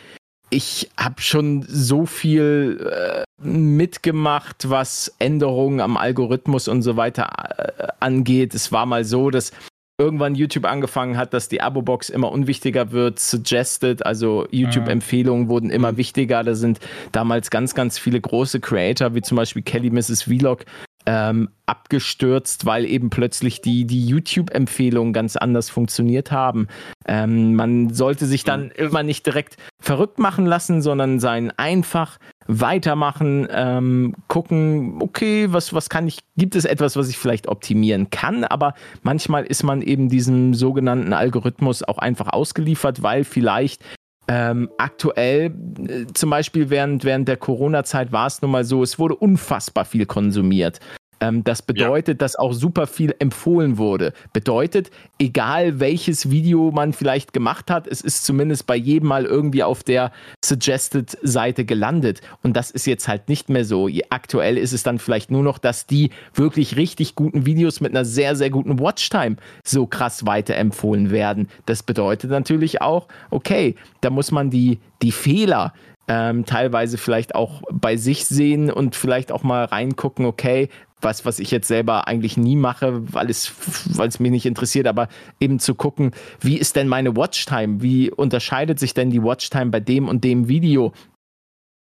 [0.49, 7.87] ich habe schon so viel äh, mitgemacht, was Änderungen am Algorithmus und so weiter äh,
[7.99, 8.53] angeht.
[8.53, 9.53] Es war mal so, dass
[9.97, 15.93] irgendwann YouTube angefangen hat, dass die Abo-Box immer unwichtiger wird, suggested, also YouTube-Empfehlungen wurden immer
[15.93, 15.97] mhm.
[15.97, 16.43] wichtiger.
[16.43, 16.79] Da sind
[17.11, 20.23] damals ganz, ganz viele große Creator, wie zum Beispiel Kelly Mrs.
[20.23, 20.65] Vlog,
[21.05, 26.67] ähm, abgestürzt, weil eben plötzlich die, die YouTube-Empfehlungen ganz anders funktioniert haben.
[27.07, 28.71] Ähm, man sollte sich dann mhm.
[28.75, 35.89] immer nicht direkt verrückt machen lassen, sondern sein einfach weitermachen, ähm, gucken, okay, was, was
[35.89, 40.09] kann ich, gibt es etwas, was ich vielleicht optimieren kann, aber manchmal ist man eben
[40.09, 43.83] diesem sogenannten Algorithmus auch einfach ausgeliefert, weil vielleicht
[44.27, 45.53] ähm, aktuell,
[45.87, 49.85] äh, zum Beispiel während, während der Corona-Zeit war es nun mal so, es wurde unfassbar
[49.85, 50.79] viel konsumiert.
[51.21, 52.25] Ähm, das bedeutet, ja.
[52.25, 54.11] dass auch super viel empfohlen wurde.
[54.33, 59.63] Bedeutet, egal welches Video man vielleicht gemacht hat, es ist zumindest bei jedem mal irgendwie
[59.63, 60.11] auf der
[60.43, 62.21] Suggested-Seite gelandet.
[62.41, 63.87] Und das ist jetzt halt nicht mehr so.
[64.09, 68.03] Aktuell ist es dann vielleicht nur noch, dass die wirklich richtig guten Videos mit einer
[68.03, 71.47] sehr, sehr guten Watchtime so krass weiterempfohlen werden.
[71.67, 75.73] Das bedeutet natürlich auch, okay, da muss man die, die Fehler
[76.07, 80.69] ähm, teilweise vielleicht auch bei sich sehen und vielleicht auch mal reingucken, okay,
[81.01, 83.53] was, was ich jetzt selber eigentlich nie mache, weil es,
[83.97, 85.07] weil es mich nicht interessiert, aber
[85.39, 87.81] eben zu gucken, wie ist denn meine Watchtime?
[87.81, 90.93] Wie unterscheidet sich denn die Watchtime bei dem und dem Video?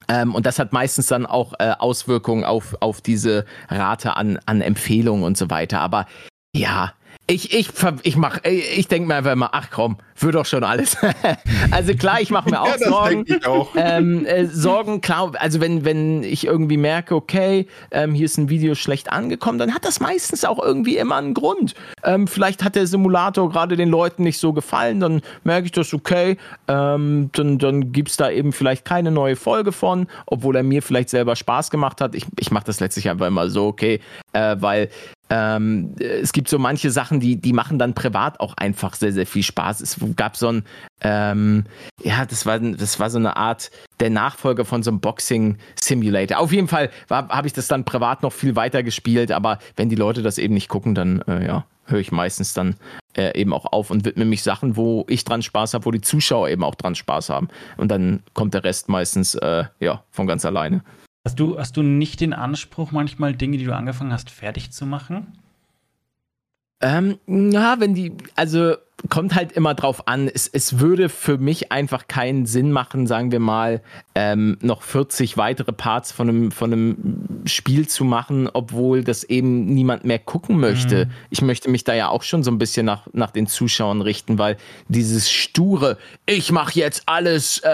[0.07, 4.61] Ähm, und das hat meistens dann auch äh, Auswirkungen auf, auf diese Rate an, an
[4.61, 5.81] Empfehlungen und so weiter.
[5.81, 6.05] Aber
[6.55, 6.93] ja,
[7.27, 7.69] ich, ich,
[8.03, 10.97] ich mach, ich denke mir einfach immer, ach komm, wird doch schon alles.
[11.71, 13.25] also klar, ich mache mir auch ja, Sorgen.
[13.45, 13.69] Auch.
[13.75, 18.49] Ähm, äh, Sorgen, klar, also wenn, wenn ich irgendwie merke, okay, ähm, hier ist ein
[18.49, 21.75] Video schlecht angekommen, dann hat das meistens auch irgendwie immer einen Grund.
[22.03, 25.93] Ähm, vielleicht hat der Simulator gerade den Leuten nicht so gefallen, dann merke ich das,
[25.93, 30.63] okay, ähm, dann, dann gibt es da eben vielleicht keine neue Folge von, obwohl er
[30.63, 32.15] mir vielleicht selber Spaß gemacht hat.
[32.15, 33.99] Ich, ich mache das letztlich einfach immer so, okay,
[34.33, 34.89] äh, weil
[35.31, 39.27] ähm, es gibt so manche Sachen, die, die machen dann privat auch einfach sehr, sehr
[39.27, 39.81] viel Spaß.
[39.81, 40.63] Es gab so ein,
[41.01, 41.65] ähm,
[42.03, 46.39] ja, das war, das war so eine Art der Nachfolger von so einem Boxing-Simulator.
[46.39, 49.95] Auf jeden Fall habe ich das dann privat noch viel weiter gespielt, aber wenn die
[49.95, 52.75] Leute das eben nicht gucken, dann, äh, ja, höre ich meistens dann
[53.17, 56.01] äh, eben auch auf und widme mich Sachen, wo ich dran Spaß habe, wo die
[56.01, 57.49] Zuschauer eben auch dran Spaß haben.
[57.77, 60.83] Und dann kommt der Rest meistens, äh, ja, von ganz alleine.
[61.25, 64.85] Hast du, hast du nicht den Anspruch, manchmal Dinge, die du angefangen hast, fertig zu
[64.85, 65.33] machen?
[66.81, 68.75] Ähm, ja, wenn die, also
[69.07, 70.27] kommt halt immer drauf an.
[70.27, 73.81] Es, es würde für mich einfach keinen Sinn machen, sagen wir mal,
[74.15, 76.97] ähm, noch 40 weitere Parts von einem, von einem
[77.45, 81.05] Spiel zu machen, obwohl das eben niemand mehr gucken möchte.
[81.05, 81.11] Mhm.
[81.29, 84.37] Ich möchte mich da ja auch schon so ein bisschen nach, nach den Zuschauern richten,
[84.37, 84.57] weil
[84.89, 87.69] dieses sture, ich mache jetzt alles äh,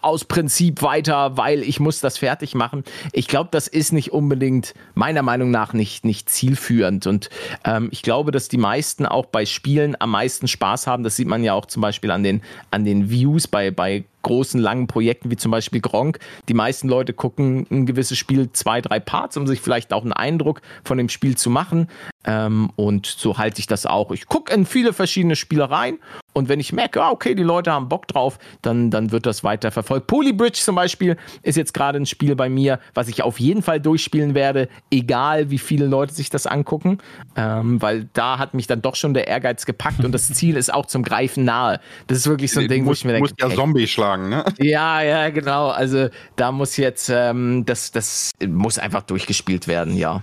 [0.00, 2.84] aus Prinzip weiter, weil ich muss das fertig machen.
[3.12, 7.06] Ich glaube, das ist nicht unbedingt, meiner Meinung nach, nicht, nicht zielführend.
[7.06, 7.28] Und
[7.64, 11.02] ähm, ich glaube, dass die meisten auch bei Spielen am meisten meisten Spaß haben.
[11.02, 14.60] Das sieht man ja auch zum Beispiel an den, an den Views bei, bei großen,
[14.60, 16.18] langen Projekten wie zum Beispiel Gronk.
[16.48, 20.12] Die meisten Leute gucken ein gewisses Spiel zwei, drei Parts, um sich vielleicht auch einen
[20.12, 21.88] Eindruck von dem Spiel zu machen.
[22.24, 24.12] Ähm, und so halte ich das auch.
[24.12, 25.98] Ich gucke in viele verschiedene Spiele rein
[26.38, 29.44] und wenn ich merke, ah, okay, die Leute haben Bock drauf, dann, dann wird das
[29.44, 30.06] weiter verfolgt.
[30.06, 33.80] Polybridge zum Beispiel ist jetzt gerade ein Spiel bei mir, was ich auf jeden Fall
[33.80, 36.98] durchspielen werde, egal wie viele Leute sich das angucken,
[37.36, 40.72] ähm, weil da hat mich dann doch schon der Ehrgeiz gepackt und das Ziel ist
[40.72, 41.80] auch zum Greifen nahe.
[42.06, 43.28] Das ist wirklich so ein Ding, wo ich mir denke.
[43.28, 44.44] Du musst ja Zombie schlagen, ne?
[44.58, 45.68] Ja, ja, genau.
[45.68, 50.22] Also da muss jetzt, ähm, das, das muss einfach durchgespielt werden, ja.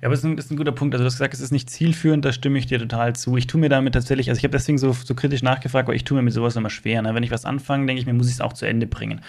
[0.00, 0.94] Ja, aber das ist, ein, das ist ein guter Punkt.
[0.94, 3.36] Also, du hast gesagt, es ist nicht zielführend, da stimme ich dir total zu.
[3.36, 6.04] Ich tue mir damit tatsächlich, also ich habe deswegen so, so kritisch nachgefragt, weil ich
[6.04, 7.02] tue mir mit sowas immer schwer.
[7.02, 7.14] Ne?
[7.14, 9.20] Wenn ich was anfange, denke ich mir, muss ich es auch zu Ende bringen.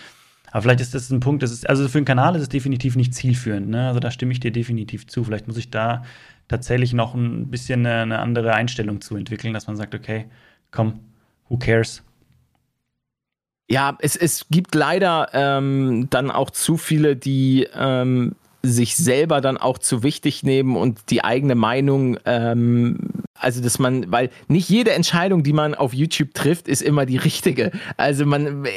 [0.51, 2.95] Aber vielleicht ist das ein Punkt, das ist, also für einen Kanal ist es definitiv
[2.95, 3.69] nicht zielführend.
[3.69, 3.87] Ne?
[3.87, 5.23] Also da stimme ich dir definitiv zu.
[5.23, 6.03] Vielleicht muss ich da
[6.49, 10.25] tatsächlich noch ein bisschen eine, eine andere Einstellung zu entwickeln, dass man sagt, okay,
[10.69, 10.99] komm,
[11.47, 12.03] who cares?
[13.69, 19.57] Ja, es, es gibt leider ähm, dann auch zu viele, die ähm, sich selber dann
[19.57, 24.91] auch zu wichtig nehmen und die eigene Meinung ähm, also dass man, weil nicht jede
[24.91, 27.71] Entscheidung, die man auf YouTube trifft, ist immer die richtige.
[27.97, 28.67] Also man,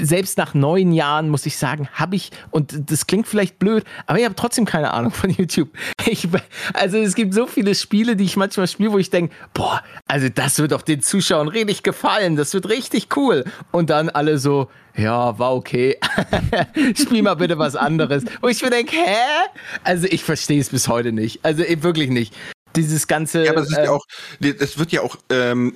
[0.00, 4.18] selbst nach neun Jahren muss ich sagen, habe ich, und das klingt vielleicht blöd, aber
[4.18, 5.68] ich habe trotzdem keine Ahnung von YouTube.
[6.08, 6.28] Ich,
[6.72, 10.28] also es gibt so viele Spiele, die ich manchmal spiele, wo ich denke, boah, also
[10.28, 13.44] das wird doch den Zuschauern richtig gefallen, das wird richtig cool.
[13.72, 15.98] Und dann alle so, ja, war okay.
[16.96, 18.22] Spiel mal bitte was anderes.
[18.40, 19.48] Wo ich mir denke, hä?
[19.82, 21.44] Also ich verstehe es bis heute nicht.
[21.44, 22.32] Also wirklich nicht
[22.76, 23.44] dieses ganze.
[23.44, 24.04] Ja, aber es ist äh, ja auch,
[24.40, 25.72] es wird ja auch ähm,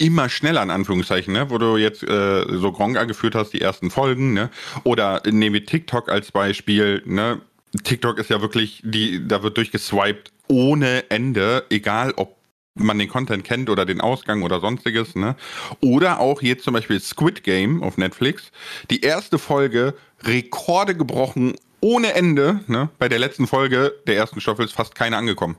[0.00, 1.50] immer schneller, in Anführungszeichen, ne?
[1.50, 4.50] wo du jetzt äh, so Gronk angeführt hast, die ersten Folgen, ne?
[4.84, 7.42] Oder nehmen wir TikTok als Beispiel, ne?
[7.84, 12.36] TikTok ist ja wirklich, die, da wird durchgeswiped ohne Ende, egal ob
[12.74, 15.36] man den Content kennt oder den Ausgang oder sonstiges, ne?
[15.80, 18.50] Oder auch jetzt zum Beispiel Squid Game auf Netflix.
[18.90, 22.88] Die erste Folge, Rekorde gebrochen ohne Ende, ne?
[22.98, 25.56] Bei der letzten Folge der ersten Staffel ist fast keiner angekommen.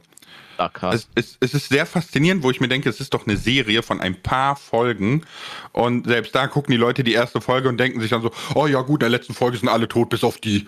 [0.69, 1.07] Krass.
[1.15, 3.83] Es, es, es, ist sehr faszinierend, wo ich mir denke, es ist doch eine Serie
[3.83, 5.25] von ein paar Folgen.
[5.71, 8.67] Und selbst da gucken die Leute die erste Folge und denken sich dann so, oh
[8.67, 10.67] ja gut, in der letzten Folge sind alle tot, bis auf die.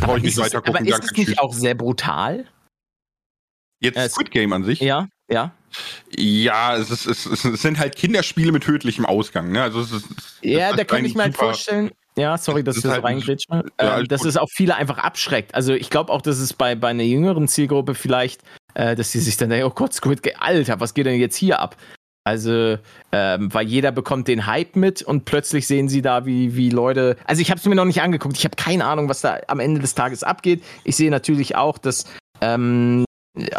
[0.00, 0.76] Brauche ich nicht weiter gucken.
[0.76, 2.46] Aber ist es nicht auch sehr brutal?
[3.80, 4.80] Jetzt äh, Squid Game an sich?
[4.80, 5.54] Ja, ja.
[6.16, 9.52] Ja, es, ist, es, es sind halt Kinderspiele mit tödlichem Ausgang.
[9.52, 9.62] Ne?
[9.62, 10.06] Also es ist,
[10.42, 13.64] ja, da könnte ich mir halt vorstellen, ja, sorry, dass ich das so halt reingrätsche.
[13.78, 15.54] Ähm, dass es auch viele einfach abschreckt.
[15.54, 18.42] Also ich glaube auch, dass es bei, bei einer jüngeren Zielgruppe vielleicht,
[18.74, 21.36] äh, dass sie sich dann denken, oh Gott, Squid Game, Alter, was geht denn jetzt
[21.36, 21.76] hier ab?
[22.24, 22.76] Also,
[23.12, 27.16] ähm, weil jeder bekommt den Hype mit und plötzlich sehen sie da, wie, wie Leute.
[27.24, 28.36] Also, ich habe es mir noch nicht angeguckt.
[28.36, 30.62] Ich habe keine Ahnung, was da am Ende des Tages abgeht.
[30.84, 32.04] Ich sehe natürlich auch, dass
[32.42, 33.04] ähm,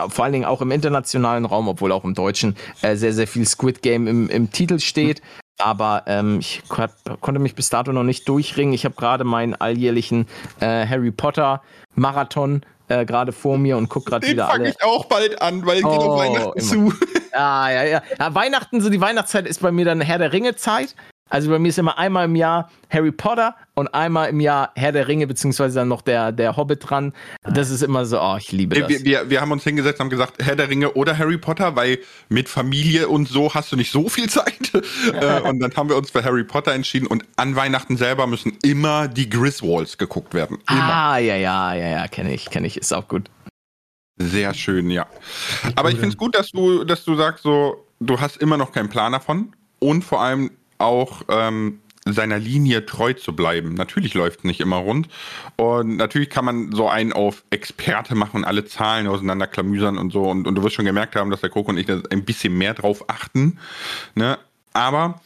[0.09, 3.47] vor allen Dingen auch im internationalen Raum, obwohl auch im Deutschen, äh, sehr, sehr viel
[3.47, 5.21] Squid Game im, im Titel steht.
[5.59, 8.73] Aber ähm, ich konnte mich bis dato noch nicht durchringen.
[8.73, 10.27] Ich habe gerade meinen alljährlichen
[10.59, 11.61] äh, Harry Potter
[11.95, 14.45] Marathon äh, gerade vor mir und gucke gerade wieder.
[14.45, 16.67] Den fange ich auch bald an, weil oh, geht auf Weihnachten immer.
[16.67, 16.93] zu.
[17.33, 18.35] Ah, ja, ja, ja.
[18.35, 20.95] Weihnachten, so die Weihnachtszeit ist bei mir dann Herr der Ringe Zeit.
[21.31, 24.91] Also bei mir ist immer einmal im Jahr Harry Potter und einmal im Jahr Herr
[24.91, 27.13] der Ringe, beziehungsweise dann noch der, der Hobbit dran.
[27.43, 28.89] Das ist immer so, oh, ich liebe das.
[28.89, 31.77] Wir, wir, wir haben uns hingesetzt und haben gesagt, Herr der Ringe oder Harry Potter,
[31.77, 34.51] weil mit Familie und so hast du nicht so viel Zeit.
[35.13, 38.57] Äh, und dann haben wir uns für Harry Potter entschieden und an Weihnachten selber müssen
[38.63, 40.57] immer die Griswolds geguckt werden.
[40.69, 40.93] Immer.
[40.93, 43.29] Ah, ja, ja, ja, ja, kenne ich, kenne ich, ist auch gut.
[44.17, 45.07] Sehr schön, ja.
[45.75, 48.71] Aber ich finde es gut, dass du, dass du sagst, so, du hast immer noch
[48.71, 53.75] keinen Plan davon und vor allem auch ähm, seiner Linie treu zu bleiben.
[53.75, 55.07] Natürlich läuft es nicht immer rund.
[55.55, 60.23] Und natürlich kann man so einen auf Experte machen und alle Zahlen auseinanderklamüsern und so.
[60.23, 62.57] Und, und du wirst schon gemerkt haben, dass der Coco und ich da ein bisschen
[62.57, 63.59] mehr drauf achten.
[64.15, 64.37] Ne?
[64.73, 65.21] Aber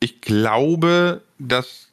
[0.00, 1.86] ich glaube, dass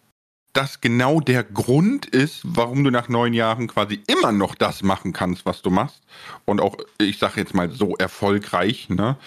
[0.53, 5.11] das genau der Grund ist, warum du nach neun Jahren quasi immer noch das machen
[5.11, 6.01] kannst, was du machst.
[6.45, 9.17] Und auch, ich sage jetzt mal, so erfolgreich, ne?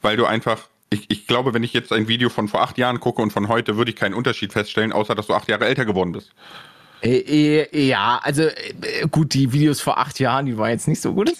[0.00, 3.00] Weil du einfach ich, ich glaube, wenn ich jetzt ein Video von vor acht Jahren
[3.00, 5.84] gucke und von heute, würde ich keinen Unterschied feststellen, außer dass du acht Jahre älter
[5.84, 6.32] geworden bist.
[7.02, 11.00] Äh, äh, ja, also äh, gut, die Videos vor acht Jahren, die waren jetzt nicht
[11.00, 11.30] so gut.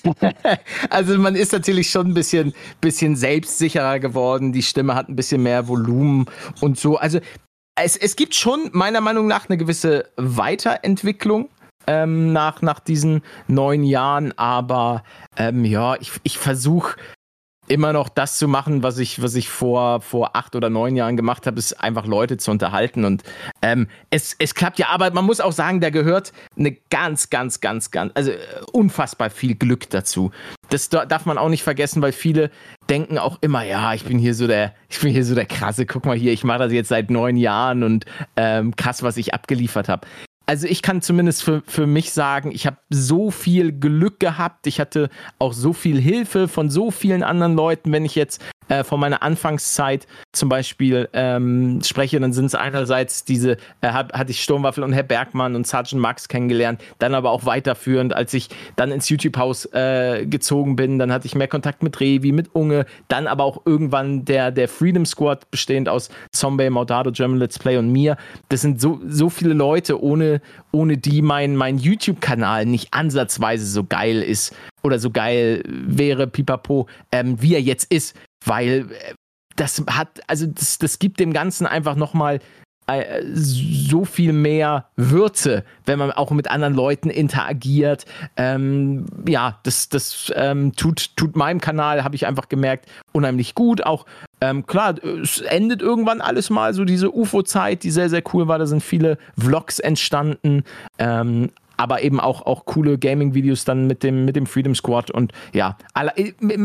[0.90, 5.42] also man ist natürlich schon ein bisschen, bisschen selbstsicherer geworden, die Stimme hat ein bisschen
[5.42, 6.26] mehr Volumen
[6.60, 6.96] und so.
[6.96, 7.20] Also
[7.74, 11.48] es, es gibt schon meiner Meinung nach eine gewisse Weiterentwicklung.
[11.88, 15.04] Ähm, nach, nach diesen neun Jahren, aber
[15.36, 16.96] ähm, ja, ich, ich versuche
[17.68, 21.16] immer noch das zu machen, was ich, was ich vor, vor acht oder neun Jahren
[21.16, 23.04] gemacht habe, ist einfach Leute zu unterhalten.
[23.04, 23.22] Und
[23.62, 27.60] ähm, es, es klappt ja, aber man muss auch sagen, da gehört eine ganz, ganz,
[27.60, 28.36] ganz, ganz, also äh,
[28.72, 30.30] unfassbar viel Glück dazu.
[30.68, 32.50] Das darf man auch nicht vergessen, weil viele
[32.90, 35.86] denken auch immer, ja, ich bin hier so der, ich bin hier so der krasse,
[35.86, 38.04] guck mal hier, ich mache das jetzt seit neun Jahren und
[38.36, 40.06] ähm, krass, was ich abgeliefert habe
[40.46, 44.68] also ich kann zumindest für, für mich sagen, ich habe so viel Glück gehabt.
[44.68, 47.92] Ich hatte auch so viel Hilfe von so vielen anderen Leuten.
[47.92, 53.24] Wenn ich jetzt äh, von meiner Anfangszeit zum Beispiel ähm, spreche, dann sind es einerseits
[53.24, 57.30] diese, äh, hat, hatte ich Sturmwaffel und Herr Bergmann und Sergeant Max kennengelernt, dann aber
[57.30, 61.82] auch weiterführend, als ich dann ins YouTube-Haus äh, gezogen bin, dann hatte ich mehr Kontakt
[61.82, 66.70] mit Revi, mit Unge, dann aber auch irgendwann der, der Freedom Squad, bestehend aus Zombie,
[66.70, 68.16] Maudado, German Let's Play und mir.
[68.48, 70.40] Das sind so, so viele Leute, ohne,
[70.72, 76.86] ohne die mein, mein YouTube-Kanal nicht ansatzweise so geil ist oder so geil wäre, pipapo,
[77.12, 78.16] ähm, wie er jetzt ist
[78.46, 79.14] weil äh,
[79.56, 82.40] das hat, also das, das gibt dem Ganzen einfach nochmal
[82.86, 88.04] äh, so viel mehr Würze, wenn man auch mit anderen Leuten interagiert.
[88.36, 93.84] Ähm, ja, das, das ähm, tut, tut meinem Kanal, habe ich einfach gemerkt, unheimlich gut.
[93.84, 94.06] Auch
[94.40, 98.58] ähm, klar, es endet irgendwann alles mal so diese UFO-Zeit, die sehr, sehr cool war.
[98.58, 100.62] Da sind viele Vlogs entstanden.
[101.76, 105.76] Aber eben auch, auch coole Gaming-Videos dann mit dem, mit dem Freedom Squad und ja,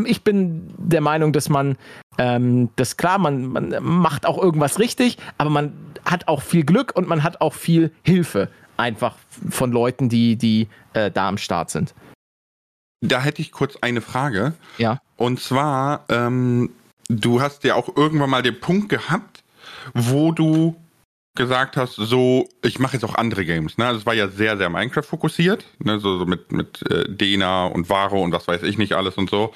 [0.04, 1.76] ich bin der Meinung, dass man
[2.18, 5.72] ähm, das klar, man, man macht auch irgendwas richtig, aber man
[6.04, 9.16] hat auch viel Glück und man hat auch viel Hilfe einfach
[9.50, 11.94] von Leuten, die, die äh, da am Start sind.
[13.00, 14.54] Da hätte ich kurz eine Frage.
[14.78, 15.00] Ja.
[15.16, 16.70] Und zwar, ähm,
[17.08, 19.42] du hast ja auch irgendwann mal den Punkt gehabt,
[19.94, 20.76] wo du
[21.34, 23.78] gesagt hast, so, ich mache jetzt auch andere Games.
[23.78, 23.86] Ne?
[23.86, 25.98] Also es war ja sehr, sehr Minecraft fokussiert, ne?
[25.98, 29.30] so, so mit, mit äh, Dena und Varo und was weiß ich nicht alles und
[29.30, 29.52] so.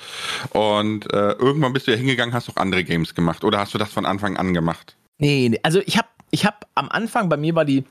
[0.50, 3.44] Und äh, irgendwann bist du ja hingegangen, hast auch andere Games gemacht.
[3.44, 4.96] Oder hast du das von Anfang an gemacht?
[5.18, 5.60] Nee, nee.
[5.62, 7.84] also ich habe ich hab am Anfang, bei mir war die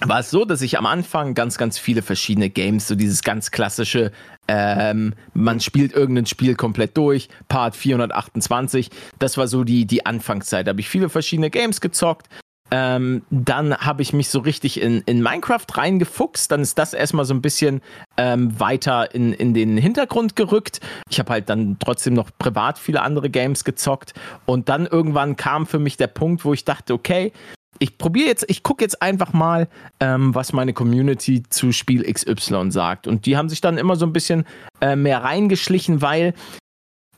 [0.00, 3.50] war es so, dass ich am Anfang ganz, ganz viele verschiedene Games, so dieses ganz
[3.50, 4.12] klassische,
[4.46, 10.66] ähm, man spielt irgendein Spiel komplett durch, Part 428, das war so die, die Anfangszeit.
[10.66, 12.28] Da habe ich viele verschiedene Games gezockt.
[12.70, 16.50] Ähm, dann habe ich mich so richtig in, in Minecraft reingefuchst.
[16.50, 17.80] Dann ist das erstmal so ein bisschen
[18.16, 20.80] ähm, weiter in, in den Hintergrund gerückt.
[21.08, 24.14] Ich habe halt dann trotzdem noch privat viele andere Games gezockt.
[24.46, 27.32] Und dann irgendwann kam für mich der Punkt, wo ich dachte, okay,
[27.78, 29.68] ich probiere jetzt, ich gucke jetzt einfach mal,
[30.00, 33.06] ähm, was meine Community zu Spiel XY sagt.
[33.06, 34.44] Und die haben sich dann immer so ein bisschen
[34.80, 36.34] äh, mehr reingeschlichen, weil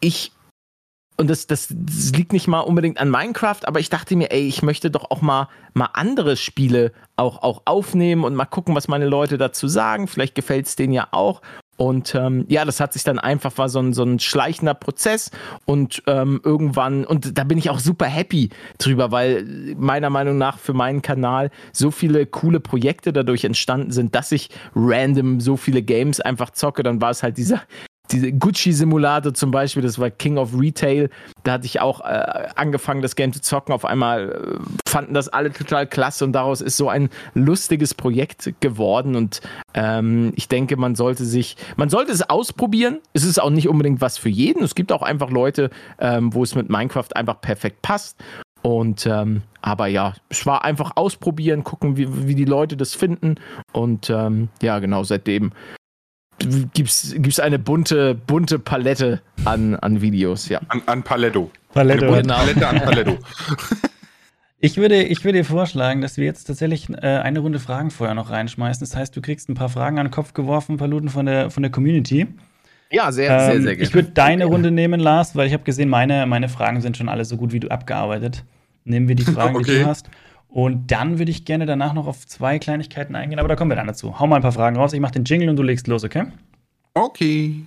[0.00, 0.32] ich
[1.20, 4.48] und das, das, das, liegt nicht mal unbedingt an Minecraft, aber ich dachte mir, ey,
[4.48, 8.88] ich möchte doch auch mal, mal andere Spiele auch, auch aufnehmen und mal gucken, was
[8.88, 10.08] meine Leute dazu sagen.
[10.08, 11.42] Vielleicht gefällt es denen ja auch.
[11.76, 15.30] Und ähm, ja, das hat sich dann einfach, war so ein, so ein schleichender Prozess
[15.66, 18.48] und ähm, irgendwann, und da bin ich auch super happy
[18.78, 24.14] drüber, weil meiner Meinung nach für meinen Kanal so viele coole Projekte dadurch entstanden sind,
[24.14, 26.82] dass ich random so viele Games einfach zocke.
[26.82, 27.62] Dann war es halt dieser,
[28.10, 31.10] diese Gucci-Simulator zum Beispiel, das war King of Retail,
[31.44, 33.72] da hatte ich auch äh, angefangen, das Game zu zocken.
[33.72, 38.52] Auf einmal äh, fanden das alle total klasse und daraus ist so ein lustiges Projekt
[38.60, 39.16] geworden.
[39.16, 39.40] Und
[39.74, 42.98] ähm, ich denke, man sollte sich, man sollte es ausprobieren.
[43.12, 44.62] Es ist auch nicht unbedingt was für jeden.
[44.62, 48.16] Es gibt auch einfach Leute, ähm, wo es mit Minecraft einfach perfekt passt.
[48.62, 53.36] Und ähm, aber ja, es war einfach ausprobieren, gucken, wie, wie die Leute das finden.
[53.72, 55.52] Und ähm, ja, genau, seitdem
[56.74, 60.60] gibt's, gibt's eine bunte, bunte Palette an, an Videos, ja.
[60.68, 61.50] An, an Paletto.
[61.72, 62.06] Paletto.
[62.06, 62.34] Eine genau.
[62.34, 63.18] Palette an Paletto.
[64.62, 68.14] Ich würde, ich würde dir vorschlagen, dass wir jetzt tatsächlich äh, eine Runde Fragen vorher
[68.14, 68.86] noch reinschmeißen.
[68.86, 71.24] Das heißt, du kriegst ein paar Fragen an den Kopf geworfen, ein paar Luten von
[71.24, 72.26] der, von der Community.
[72.90, 73.82] Ja, sehr, ähm, sehr, sehr gerne.
[73.88, 77.08] Ich würde deine Runde nehmen, Lars, weil ich habe gesehen, meine, meine Fragen sind schon
[77.08, 78.44] alle so gut wie du abgearbeitet.
[78.84, 79.78] Nehmen wir die Fragen, okay.
[79.78, 80.10] die du hast.
[80.50, 83.76] Und dann würde ich gerne danach noch auf zwei Kleinigkeiten eingehen, aber da kommen wir
[83.76, 84.18] dann dazu.
[84.18, 84.92] Hau mal ein paar Fragen raus.
[84.92, 86.24] Ich mache den Jingle und du legst los, okay?
[86.94, 87.62] Okay.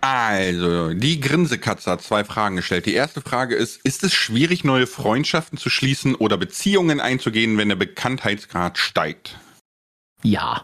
[0.00, 2.86] Also, die Grinsekatze hat zwei Fragen gestellt.
[2.86, 7.68] Die erste Frage ist, ist es schwierig, neue Freundschaften zu schließen oder Beziehungen einzugehen, wenn
[7.68, 9.38] der Bekanntheitsgrad steigt?
[10.22, 10.62] Ja.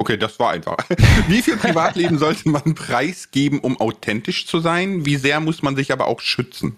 [0.00, 0.78] Okay, das war einfach.
[1.28, 5.04] Wie viel Privatleben sollte man preisgeben, um authentisch zu sein?
[5.04, 6.76] Wie sehr muss man sich aber auch schützen?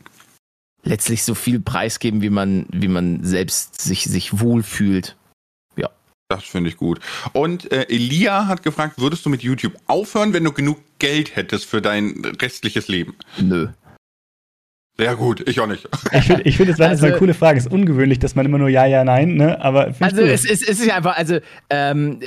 [0.82, 5.16] Letztlich so viel preisgeben, wie man, wie man selbst sich, sich wohlfühlt.
[5.76, 5.90] Ja.
[6.28, 6.98] Das finde ich gut.
[7.32, 11.66] Und äh, Elia hat gefragt, würdest du mit YouTube aufhören, wenn du genug Geld hättest
[11.66, 13.14] für dein restliches Leben?
[13.38, 13.68] Nö.
[14.98, 15.88] Sehr gut, ich auch nicht.
[16.12, 17.58] Ich finde, ich find, das war also, eine coole Frage.
[17.58, 19.60] Es ist ungewöhnlich, dass man immer nur Ja, Ja, Nein, ne?
[19.62, 21.38] Aber also es, es, es, ist ja einfach, also
[21.70, 22.20] ähm,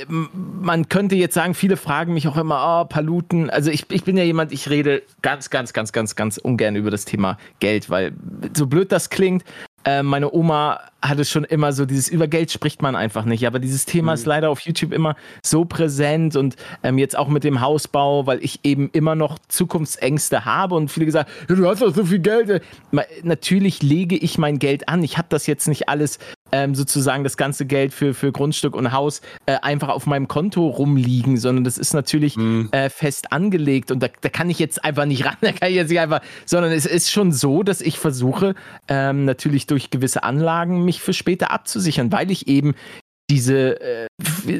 [0.60, 3.48] man könnte jetzt sagen, viele fragen mich auch immer, oh, Paluten.
[3.50, 6.90] Also ich, ich bin ja jemand, ich rede ganz, ganz, ganz, ganz, ganz ungern über
[6.90, 8.12] das Thema Geld, weil
[8.56, 9.44] so blöd das klingt,
[9.86, 13.60] äh, meine Oma hatte schon immer so dieses über Geld spricht man einfach nicht, aber
[13.60, 14.14] dieses Thema mhm.
[14.14, 18.42] ist leider auf YouTube immer so präsent und ähm, jetzt auch mit dem Hausbau, weil
[18.44, 22.18] ich eben immer noch Zukunftsängste habe und viele gesagt, ja, du hast doch so viel
[22.18, 22.62] Geld.
[23.22, 25.04] Natürlich lege ich mein Geld an.
[25.04, 26.18] Ich habe das jetzt nicht alles
[26.52, 30.66] ähm, sozusagen das ganze Geld für, für Grundstück und Haus äh, einfach auf meinem Konto
[30.66, 32.68] rumliegen, sondern das ist natürlich mhm.
[32.72, 35.76] äh, fest angelegt und da, da kann ich jetzt einfach nicht ran, da kann ich
[35.76, 38.54] jetzt nicht einfach, sondern es ist schon so, dass ich versuche,
[38.88, 42.74] ähm, natürlich durch gewisse Anlagen mich für später abzusichern, weil ich eben
[43.28, 44.06] diese äh,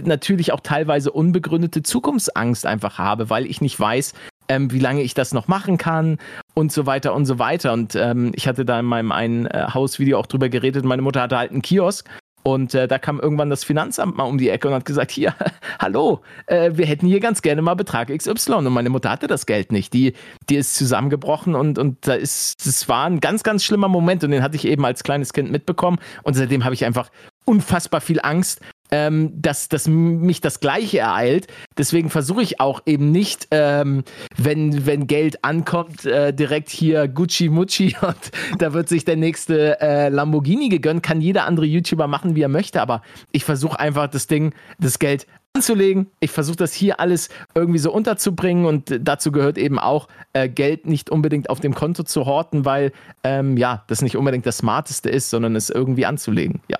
[0.04, 4.12] natürlich auch teilweise unbegründete Zukunftsangst einfach habe, weil ich nicht weiß,
[4.48, 6.18] ähm, wie lange ich das noch machen kann
[6.56, 7.72] und so weiter und so weiter.
[7.72, 10.84] Und ähm, ich hatte da in meinem einen äh, Hausvideo auch drüber geredet.
[10.84, 12.08] Meine Mutter hatte halt einen Kiosk
[12.46, 15.34] und äh, da kam irgendwann das Finanzamt mal um die Ecke und hat gesagt, hier,
[15.80, 18.52] hallo, äh, wir hätten hier ganz gerne mal Betrag XY.
[18.54, 19.92] Und meine Mutter hatte das Geld nicht.
[19.92, 20.12] Die,
[20.48, 24.30] die ist zusammengebrochen und, und da ist, das war ein ganz, ganz schlimmer Moment und
[24.30, 25.98] den hatte ich eben als kleines Kind mitbekommen.
[26.22, 27.10] Und seitdem habe ich einfach
[27.46, 31.46] unfassbar viel Angst, ähm, dass, dass mich das Gleiche ereilt.
[31.76, 34.04] Deswegen versuche ich auch eben nicht, ähm,
[34.36, 38.16] wenn, wenn Geld ankommt, äh, direkt hier Gucci Mucci und
[38.58, 41.02] da wird sich der nächste äh, Lamborghini gegönnt.
[41.02, 44.98] Kann jeder andere YouTuber machen, wie er möchte, aber ich versuche einfach das Ding, das
[44.98, 45.26] Geld
[45.56, 46.08] anzulegen.
[46.20, 50.86] Ich versuche das hier alles irgendwie so unterzubringen und dazu gehört eben auch äh, Geld
[50.86, 52.92] nicht unbedingt auf dem Konto zu horten, weil
[53.24, 56.60] ähm, ja, das nicht unbedingt das Smarteste ist, sondern es irgendwie anzulegen.
[56.68, 56.78] Ja.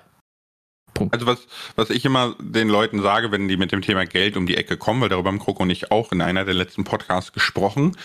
[0.97, 1.13] Punkt.
[1.13, 4.47] Also was, was ich immer den Leuten sage, wenn die mit dem Thema Geld um
[4.47, 7.33] die Ecke kommen, weil darüber haben Kroko und ich auch in einer der letzten Podcasts
[7.33, 7.95] gesprochen,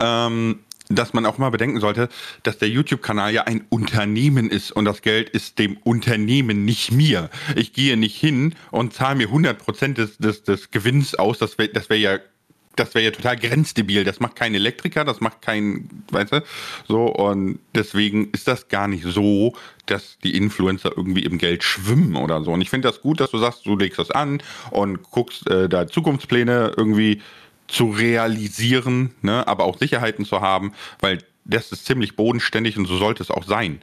[0.00, 2.08] ähm, dass man auch mal bedenken sollte,
[2.42, 7.30] dass der YouTube-Kanal ja ein Unternehmen ist und das Geld ist dem Unternehmen, nicht mir.
[7.56, 11.38] Ich gehe nicht hin und zahle mir 100% des, des, des Gewinns aus.
[11.38, 12.18] Das wäre das wär ja
[12.76, 14.04] das wäre ja total grenzdebil.
[14.04, 16.44] Das macht kein Elektriker, das macht kein, weißt du,
[16.86, 19.54] so und deswegen ist das gar nicht so,
[19.86, 22.52] dass die Influencer irgendwie im Geld schwimmen oder so.
[22.52, 25.68] Und ich finde das gut, dass du sagst, du legst das an und guckst äh,
[25.68, 27.22] da Zukunftspläne irgendwie
[27.68, 32.96] zu realisieren, ne, aber auch Sicherheiten zu haben, weil das ist ziemlich bodenständig und so
[32.96, 33.80] sollte es auch sein.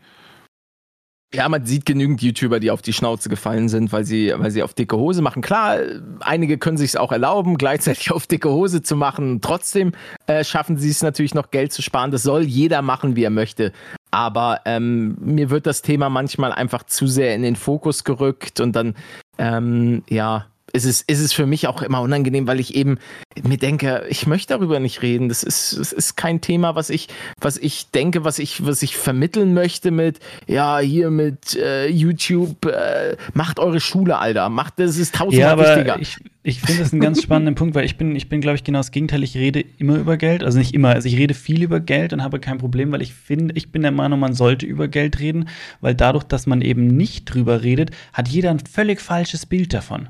[1.34, 4.62] Ja, man sieht genügend YouTuber, die auf die Schnauze gefallen sind, weil sie, weil sie
[4.62, 5.42] auf dicke Hose machen.
[5.42, 5.80] Klar,
[6.20, 9.42] einige können sich es auch erlauben, gleichzeitig auf dicke Hose zu machen.
[9.42, 9.94] Trotzdem
[10.28, 12.12] äh, schaffen sie es natürlich noch Geld zu sparen.
[12.12, 13.72] Das soll jeder machen, wie er möchte.
[14.12, 18.76] Aber ähm, mir wird das Thema manchmal einfach zu sehr in den Fokus gerückt und
[18.76, 18.94] dann,
[19.40, 22.98] ähm, ja, ist es, ist es für mich auch immer unangenehm, weil ich eben
[23.44, 25.30] mir denke, ich möchte darüber nicht reden.
[25.30, 27.10] Das ist, das ist kein Thema, was ich,
[27.40, 32.66] was ich denke, was ich, was ich vermitteln möchte mit, ja, hier mit äh, YouTube,
[32.66, 34.50] äh, macht eure Schule, Alter.
[34.50, 36.02] Macht, das ist tausendmal ja, wichtiger.
[36.02, 38.64] Ich, ich finde das einen ganz spannenden Punkt, weil ich bin, ich bin, glaube ich,
[38.64, 39.22] genau das Gegenteil.
[39.22, 40.44] Ich rede immer über Geld.
[40.44, 43.14] Also nicht immer, also ich rede viel über Geld und habe kein Problem, weil ich
[43.14, 45.50] finde, ich bin der Meinung, man sollte über Geld reden,
[45.82, 50.10] weil dadurch, dass man eben nicht drüber redet, hat jeder ein völlig falsches Bild davon.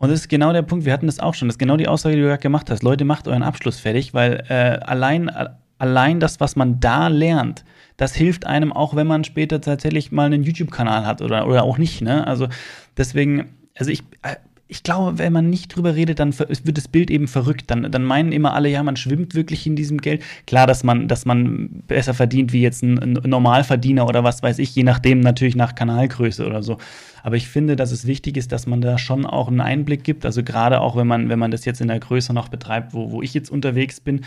[0.00, 1.86] Und das ist genau der Punkt, wir hatten das auch schon, das ist genau die
[1.86, 2.82] Aussage, die du gerade gemacht hast.
[2.82, 5.30] Leute, macht euren Abschluss fertig, weil äh, allein,
[5.76, 7.66] allein das, was man da lernt,
[7.98, 11.76] das hilft einem auch, wenn man später tatsächlich mal einen YouTube-Kanal hat oder, oder auch
[11.76, 12.00] nicht.
[12.00, 12.26] Ne?
[12.26, 12.48] Also
[12.96, 14.36] deswegen, also ich, äh,
[14.70, 17.72] ich glaube, wenn man nicht drüber redet, dann wird das Bild eben verrückt.
[17.72, 20.22] Dann, dann meinen immer alle, ja, man schwimmt wirklich in diesem Geld.
[20.46, 24.60] Klar, dass man, dass man besser verdient wie jetzt ein, ein Normalverdiener oder was weiß
[24.60, 26.78] ich, je nachdem natürlich nach Kanalgröße oder so.
[27.24, 30.24] Aber ich finde, dass es wichtig ist, dass man da schon auch einen Einblick gibt.
[30.24, 33.10] Also gerade auch, wenn man, wenn man das jetzt in der Größe noch betreibt, wo,
[33.10, 34.20] wo ich jetzt unterwegs bin,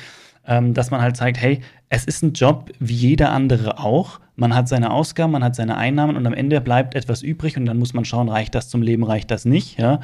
[0.45, 4.19] ähm, dass man halt zeigt, hey, es ist ein Job wie jeder andere auch.
[4.35, 7.65] Man hat seine Ausgaben, man hat seine Einnahmen und am Ende bleibt etwas übrig und
[7.65, 10.01] dann muss man schauen, reicht das zum Leben, reicht das nicht, ja.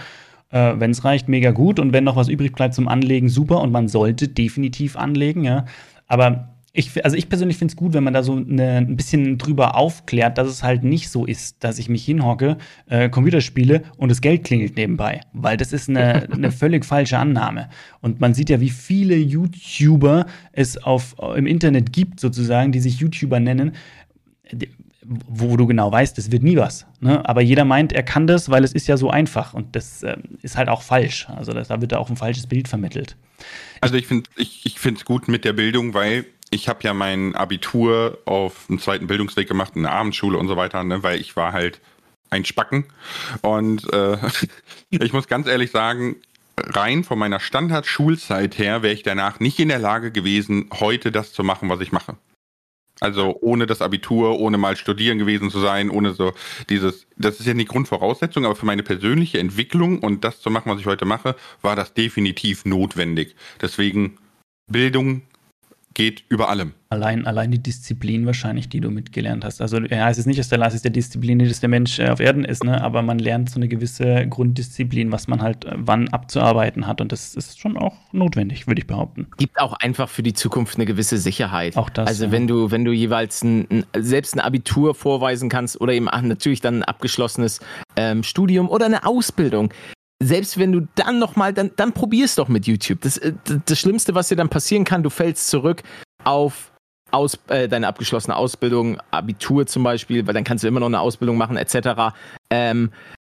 [0.51, 1.79] Äh, wenn es reicht, mega gut.
[1.79, 3.61] Und wenn noch was übrig bleibt zum Anlegen, super.
[3.61, 5.65] Und man sollte definitiv anlegen, ja.
[6.07, 9.37] Aber ich, also ich persönlich finde es gut, wenn man da so eine, ein bisschen
[9.37, 13.83] drüber aufklärt, dass es halt nicht so ist, dass ich mich hinhocke, äh, Computer spiele
[13.97, 15.21] und das Geld klingelt nebenbei.
[15.33, 17.69] Weil das ist eine, eine völlig falsche Annahme.
[18.01, 22.99] Und man sieht ja, wie viele YouTuber es auf, im Internet gibt, sozusagen, die sich
[22.99, 23.73] YouTuber nennen,
[25.27, 26.85] wo du genau weißt, das wird nie was.
[26.99, 27.27] Ne?
[27.27, 29.53] Aber jeder meint, er kann das, weil es ist ja so einfach.
[29.53, 31.27] Und das äh, ist halt auch falsch.
[31.29, 33.15] Also das, da wird da auch ein falsches Bild vermittelt.
[33.81, 37.35] Also ich finde ich, ich es gut mit der Bildung, weil ich habe ja mein
[37.35, 41.35] Abitur auf einem zweiten Bildungsweg gemacht, in der Abendschule und so weiter, ne, weil ich
[41.35, 41.79] war halt
[42.29, 42.85] ein Spacken.
[43.41, 44.17] Und äh,
[44.91, 46.17] ich muss ganz ehrlich sagen,
[46.57, 51.33] rein von meiner Standardschulzeit her wäre ich danach nicht in der Lage gewesen, heute das
[51.33, 52.15] zu machen, was ich mache.
[52.99, 56.33] Also ohne das Abitur, ohne mal studieren gewesen zu sein, ohne so
[56.69, 60.71] dieses, das ist ja nicht Grundvoraussetzung, aber für meine persönliche Entwicklung und das zu machen,
[60.71, 63.35] was ich heute mache, war das definitiv notwendig.
[63.61, 64.17] Deswegen
[64.67, 65.23] Bildung
[65.93, 66.73] geht über allem.
[66.89, 69.61] Allein, allein die Disziplin wahrscheinlich, die du mitgelernt hast.
[69.61, 72.09] Also ja, es ist nicht, dass der Lars ist der Disziplin, dass der Mensch äh,
[72.09, 72.81] auf Erden ist, ne?
[72.81, 77.01] aber man lernt so eine gewisse Grunddisziplin, was man halt äh, wann abzuarbeiten hat.
[77.01, 79.27] Und das ist schon auch notwendig, würde ich behaupten.
[79.37, 81.77] Gibt auch einfach für die Zukunft eine gewisse Sicherheit.
[81.77, 82.07] Auch das.
[82.07, 82.31] Also ja.
[82.31, 86.21] wenn du, wenn du jeweils ein, ein, selbst ein Abitur vorweisen kannst oder eben ach,
[86.21, 87.59] natürlich dann ein abgeschlossenes
[87.95, 89.71] ähm, Studium oder eine Ausbildung,
[90.21, 93.01] selbst wenn du dann nochmal, dann, dann probier's doch mit YouTube.
[93.01, 93.33] Das, äh,
[93.65, 95.83] das Schlimmste, was dir dann passieren kann, du fällst zurück
[96.23, 96.71] auf
[97.11, 100.99] aus, äh, deine abgeschlossene Ausbildung, Abitur zum Beispiel, weil dann kannst du immer noch eine
[100.99, 102.13] Ausbildung machen, etc.
[102.51, 102.91] Ähm,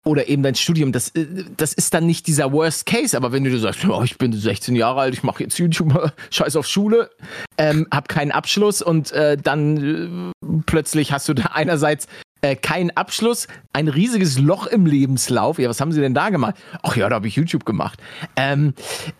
[0.05, 1.25] oder eben dein Studium, das, äh,
[1.55, 4.75] das ist dann nicht dieser Worst Case, aber wenn du sagst, oh, ich bin 16
[4.75, 7.09] Jahre alt, ich mache jetzt YouTube, scheiß auf Schule,
[7.57, 12.07] ähm, hab keinen Abschluss und äh, dann äh, plötzlich hast du da einerseits
[12.43, 15.59] äh, kein Abschluss, ein riesiges Loch im Lebenslauf.
[15.59, 16.55] Ja, was haben Sie denn da gemacht?
[16.83, 17.99] Ach ja, da habe ich YouTube gemacht.
[18.35, 18.73] Ähm,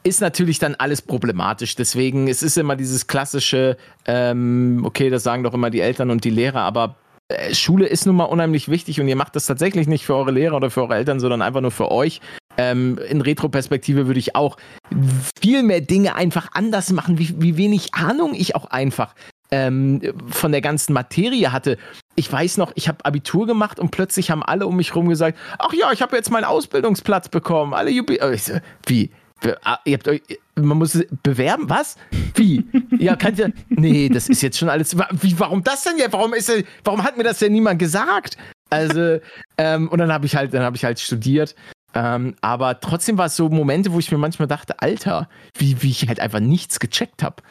[0.03, 1.76] ist natürlich dann alles problematisch.
[1.76, 6.26] Deswegen, es ist immer dieses klassische, ähm, okay, das sagen doch immer die Eltern und
[6.26, 6.97] die Lehrer, aber
[7.30, 10.32] äh, Schule ist nun mal unheimlich wichtig und ihr macht das tatsächlich nicht für eure
[10.32, 12.19] Lehrer oder für eure Eltern, sondern einfach nur für euch.
[12.57, 14.57] Ähm, in Retroperspektive würde ich auch
[15.41, 19.15] viel mehr Dinge einfach anders machen, wie, wie wenig Ahnung ich auch einfach
[19.53, 21.78] ähm, von der ganzen Materie hatte.
[22.16, 25.38] Ich weiß noch, ich habe Abitur gemacht und plötzlich haben alle um mich herum gesagt,
[25.57, 27.74] ach ja, ich habe jetzt meinen Ausbildungsplatz bekommen.
[27.74, 28.53] Alle Jubi ich so,
[28.86, 29.11] wie?
[29.64, 30.22] Ah, ihr habt euch,
[30.55, 31.97] man muss bewerben, was?
[32.36, 32.66] Wie?
[32.97, 33.47] Ja, kann ja.
[33.70, 34.95] Nee, das ist jetzt schon alles.
[34.95, 36.05] Wie, warum das denn ja?
[36.11, 36.51] Warum ist,
[36.84, 38.38] warum hat mir das denn niemand gesagt?
[38.70, 39.20] Also,
[39.57, 41.55] ähm, und dann habe ich halt, dann habe ich halt studiert.
[41.93, 45.91] Ähm, aber trotzdem war es so Momente, wo ich mir manchmal dachte, Alter, wie, wie
[45.91, 47.43] ich halt einfach nichts gecheckt habe.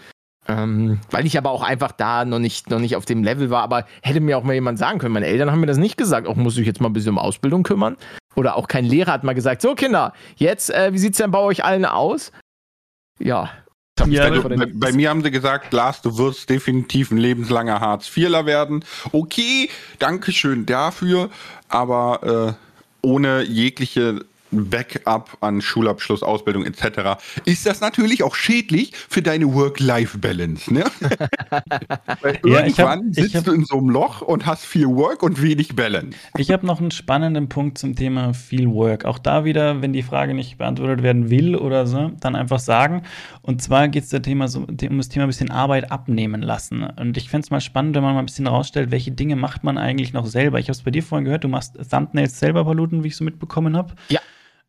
[0.49, 3.63] Ähm, weil ich aber auch einfach da noch nicht, noch nicht auf dem Level war,
[3.63, 5.15] aber hätte mir auch mal jemand sagen können.
[5.15, 6.27] Meine Eltern haben mir das nicht gesagt.
[6.27, 7.97] Auch muss ich jetzt mal ein bisschen um Ausbildung kümmern.
[8.35, 11.31] Oder auch kein Lehrer hat mal gesagt: So, Kinder, jetzt, äh, wie sieht es denn
[11.31, 12.33] bei euch allen aus?
[13.21, 13.51] Ja.
[14.05, 18.45] ja bei, bei, bei, mir haben sie gesagt, Lars, du wirst definitiv ein lebenslanger Hartz-IVler
[18.45, 18.85] werden.
[19.13, 19.69] Okay,
[20.01, 21.31] danke schön dafür,
[21.69, 29.23] aber äh, ohne jegliche Backup an Schulabschluss, Ausbildung etc., ist das natürlich auch schädlich für
[29.23, 30.73] deine Work-Life-Balance.
[30.73, 30.85] Ne?
[32.21, 35.23] Weil ja, irgendwann hab, sitzt hab, du in so einem Loch und hast viel Work
[35.23, 36.17] und wenig Balance.
[36.37, 39.05] Ich habe noch einen spannenden Punkt zum Thema viel Work.
[39.05, 43.03] Auch da wieder, wenn die Frage nicht beantwortet werden will oder so, dann einfach sagen.
[43.43, 46.83] Und zwar geht es so, um das Thema ein bisschen Arbeit abnehmen lassen.
[46.83, 49.65] Und ich fände es mal spannend, wenn man mal ein bisschen rausstellt, welche Dinge macht
[49.65, 50.59] man eigentlich noch selber.
[50.59, 53.25] Ich habe es bei dir vorhin gehört, du machst Thumbnails selber, Paluten, wie ich so
[53.25, 53.95] mitbekommen habe.
[54.09, 54.21] Ja.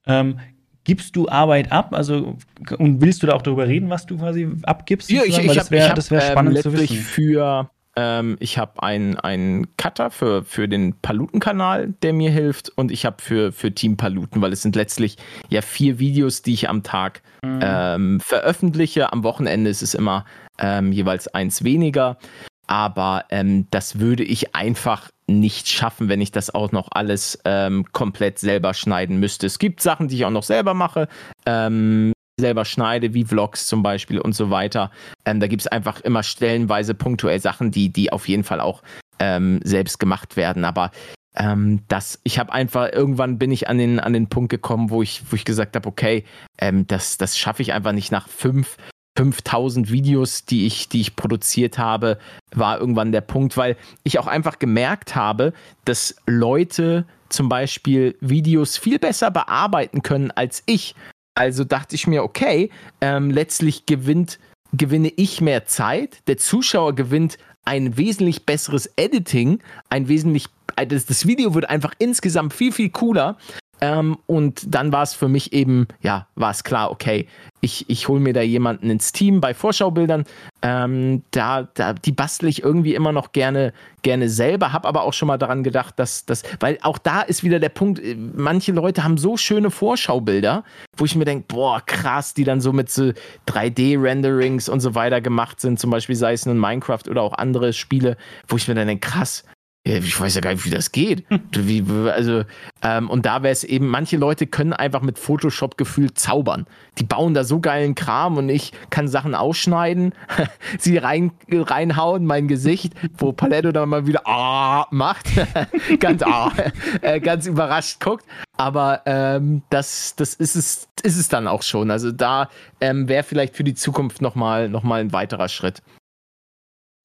[0.08, 0.40] Ähm,
[0.84, 1.94] gibst du Arbeit ab?
[1.94, 2.38] Also
[2.78, 5.10] und willst du da auch darüber reden, was du quasi abgibst?
[5.10, 6.98] Ja, ich, ich das wäre wär spannend ähm, zu wissen.
[6.98, 12.92] Für ähm, ich habe einen, einen Cutter für, für den Paluten-Kanal, der mir hilft, und
[12.92, 15.18] ich habe für, für Team Paluten, weil es sind letztlich
[15.50, 17.60] ja vier Videos, die ich am Tag mhm.
[17.62, 19.14] ähm, veröffentliche.
[19.14, 20.26] Am Wochenende ist es immer
[20.58, 22.18] ähm, jeweils eins weniger.
[22.66, 27.86] Aber ähm, das würde ich einfach nicht schaffen, wenn ich das auch noch alles ähm,
[27.92, 29.48] komplett selber schneiden müsste.
[29.48, 31.08] Es gibt Sachen, die ich auch noch selber mache,
[31.46, 34.92] ähm, selber schneide, wie Vlogs zum Beispiel und so weiter.
[35.26, 38.82] Ähm, da gibt es einfach immer stellenweise punktuell Sachen, die, die auf jeden Fall auch
[39.20, 40.66] ähm, selbst gemacht werden.
[40.66, 40.92] Aber
[41.36, 45.02] ähm, das, ich habe einfach, irgendwann bin ich an den, an den Punkt gekommen, wo
[45.02, 46.26] ich, wo ich gesagt habe, okay,
[46.60, 48.78] ähm, das, das schaffe ich einfach nicht nach fünf
[49.18, 52.18] 5000 Videos, die ich, die ich produziert habe,
[52.54, 55.54] war irgendwann der Punkt, weil ich auch einfach gemerkt habe,
[55.86, 60.96] dass Leute zum Beispiel Videos viel besser bearbeiten können als ich.
[61.36, 62.70] Also dachte ich mir, okay,
[63.02, 64.40] ähm, letztlich gewinnt,
[64.72, 69.60] gewinne ich mehr Zeit, der Zuschauer gewinnt ein wesentlich besseres Editing,
[69.90, 73.38] ein wesentlich, äh, das, das Video wird einfach insgesamt viel, viel cooler.
[73.82, 77.28] Ähm, und dann war es für mich eben, ja, war es klar, okay,
[77.60, 80.26] ich, ich hole mir da jemanden ins Team bei Vorschaubildern.
[80.62, 85.14] Ähm, da, da, die bastel ich irgendwie immer noch gerne, gerne selber, habe aber auch
[85.14, 88.72] schon mal daran gedacht, dass das, weil auch da ist wieder der Punkt, äh, manche
[88.72, 90.64] Leute haben so schöne Vorschaubilder,
[90.96, 93.12] wo ich mir denke, boah, krass, die dann so mit so
[93.48, 97.74] 3D-Renderings und so weiter gemacht sind, zum Beispiel sei es in Minecraft oder auch andere
[97.74, 98.18] Spiele,
[98.48, 99.44] wo ich mir dann denke, krass,
[99.86, 101.26] ich weiß ja gar nicht, wie das geht.
[101.52, 102.44] Wie, also,
[102.82, 106.66] ähm, und da wäre es eben, manche Leute können einfach mit Photoshop gefühlt zaubern.
[107.00, 110.14] Die bauen da so geilen Kram und ich kann Sachen ausschneiden,
[110.80, 115.28] sie rein, reinhauen, mein Gesicht, wo Paletto dann mal wieder ah macht,
[116.00, 116.54] ganz ah,
[117.02, 118.26] äh, ganz überrascht guckt.
[118.56, 121.92] Aber ähm, das, das ist es, ist es dann auch schon.
[121.92, 125.82] Also da ähm, wäre vielleicht für die Zukunft nochmal noch mal ein weiterer Schritt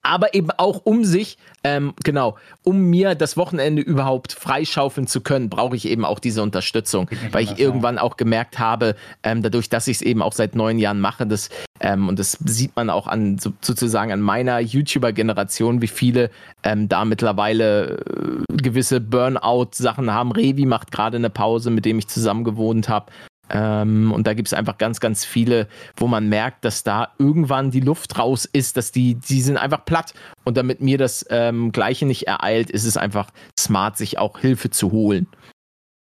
[0.08, 5.50] aber eben auch um sich, ähm, genau, um mir das Wochenende überhaupt freischaufeln zu können,
[5.50, 9.86] brauche ich eben auch diese Unterstützung, weil ich irgendwann auch gemerkt habe, ähm, dadurch, dass
[9.86, 11.50] ich es eben auch seit neun Jahren mache, dass,
[11.80, 16.30] ähm, und das sieht man auch an so, sozusagen an meiner YouTuber-Generation, wie viele
[16.62, 20.32] ähm, da mittlerweile äh, gewisse Burnout-Sachen haben.
[20.32, 23.12] Revi macht gerade eine Pause, mit dem ich zusammen gewohnt habe.
[23.50, 27.70] Ähm, und da gibt es einfach ganz, ganz viele, wo man merkt, dass da irgendwann
[27.70, 30.14] die Luft raus ist, dass die, die sind einfach platt.
[30.44, 34.70] Und damit mir das ähm, Gleiche nicht ereilt, ist es einfach smart, sich auch Hilfe
[34.70, 35.26] zu holen.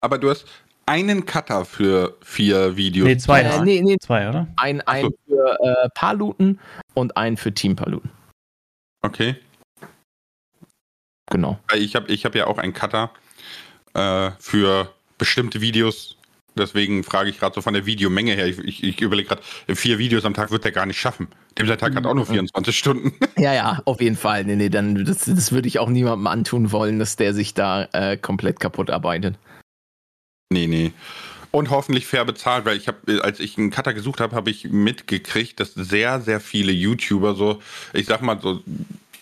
[0.02, 0.46] Aber du hast
[0.86, 3.08] einen Cutter für vier Videos.
[3.08, 3.42] Nee, zwei.
[3.42, 4.48] Äh, nee, nee, zwei, oder?
[4.56, 5.12] Ein, ein so.
[5.28, 6.60] für äh, Paluten
[6.94, 8.10] und einen für Team Paluten.
[9.02, 9.36] Okay.
[11.30, 11.60] Genau.
[11.76, 13.12] Ich habe ich hab ja auch einen Cutter
[13.94, 16.17] äh, für bestimmte Videos
[16.58, 18.48] Deswegen frage ich gerade so von der Videomenge her.
[18.48, 19.42] Ich, ich, ich überlege gerade,
[19.76, 21.28] vier Videos am Tag wird der gar nicht schaffen.
[21.58, 22.78] Der Tag hat auch nur 24 mhm.
[22.78, 23.14] Stunden.
[23.38, 24.46] Ja, ja, auf jeden Fall.
[24.46, 27.88] Nee, nee, dann, das, das würde ich auch niemandem antun wollen, dass der sich da
[27.94, 29.36] äh, komplett kaputt arbeitet.
[30.50, 30.92] Nee, nee.
[31.52, 34.66] Und hoffentlich fair bezahlt, weil ich habe, als ich einen Cutter gesucht habe, habe ich
[34.66, 37.62] mitgekriegt, dass sehr, sehr viele YouTuber so,
[37.94, 38.62] ich sag mal so,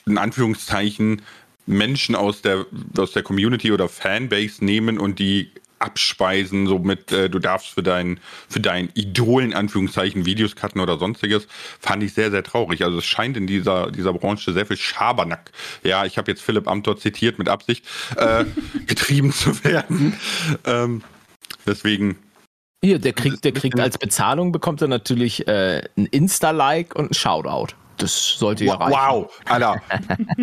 [0.06, 1.22] in Anführungszeichen,
[1.66, 2.66] Menschen aus der,
[2.98, 7.84] aus der Community oder Fanbase nehmen und die abspeisen, so mit, äh, du darfst für
[7.84, 11.48] dein, für dein Idol in Anführungszeichen Videos cutten oder sonstiges,
[11.80, 12.84] fand ich sehr, sehr traurig.
[12.84, 15.52] Also es scheint in dieser, dieser Branche sehr viel Schabernack,
[15.84, 18.46] ja, ich habe jetzt Philipp Amthor zitiert mit Absicht, äh,
[18.88, 20.18] getrieben zu werden.
[20.66, 21.04] Ähm,
[21.66, 22.18] deswegen.
[22.84, 27.14] Hier, der kriegt, der kriegt als Bezahlung bekommt er natürlich äh, ein Insta-Like und ein
[27.14, 27.76] Shoutout.
[27.98, 28.92] Das sollte ja reichen.
[28.92, 29.82] Wow, Alter,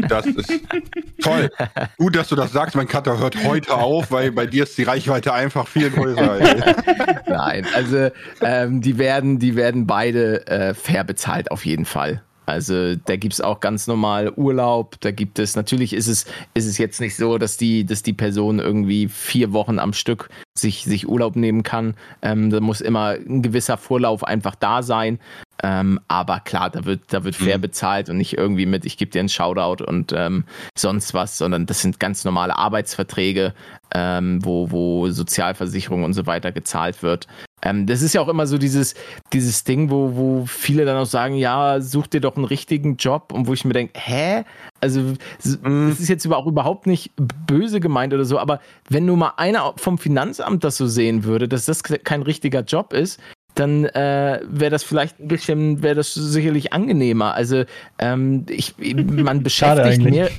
[0.08, 0.60] das ist
[1.22, 1.50] toll.
[1.98, 2.76] Gut, dass du das sagst.
[2.76, 6.38] Mein Cutter hört heute auf, weil bei dir ist die Reichweite einfach viel größer.
[7.26, 8.08] Nein, also
[8.40, 12.22] ähm, die werden, die werden beide äh, fair bezahlt auf jeden Fall.
[12.44, 14.96] Also da gibt es auch ganz normal Urlaub.
[15.00, 16.24] Da gibt es, natürlich ist es,
[16.54, 20.28] ist es jetzt nicht so, dass die, dass die Person irgendwie vier Wochen am Stück
[20.56, 21.94] sich, sich Urlaub nehmen kann.
[22.20, 25.18] Ähm, da muss immer ein gewisser Vorlauf einfach da sein.
[25.62, 27.62] Ähm, aber klar, da wird, da wird fair mhm.
[27.62, 30.44] bezahlt und nicht irgendwie mit, ich gebe dir einen Shoutout und ähm,
[30.76, 33.54] sonst was, sondern das sind ganz normale Arbeitsverträge,
[33.94, 37.28] ähm, wo, wo Sozialversicherung und so weiter gezahlt wird.
[37.64, 38.94] Ähm, das ist ja auch immer so dieses,
[39.32, 43.32] dieses Ding, wo, wo viele dann auch sagen, ja, such dir doch einen richtigen Job
[43.32, 44.44] und wo ich mir denke, hä?
[44.80, 45.90] Also, mhm.
[45.90, 47.12] das ist jetzt auch überhaupt nicht
[47.46, 48.58] böse gemeint oder so, aber
[48.88, 52.92] wenn nur mal einer vom Finanzamt das so sehen würde, dass das kein richtiger Job
[52.92, 53.20] ist,
[53.54, 57.34] dann äh, wäre das vielleicht ein bisschen, wäre das sicherlich angenehmer.
[57.34, 57.64] Also
[57.98, 60.30] ähm, ich, man beschäftigt mehr.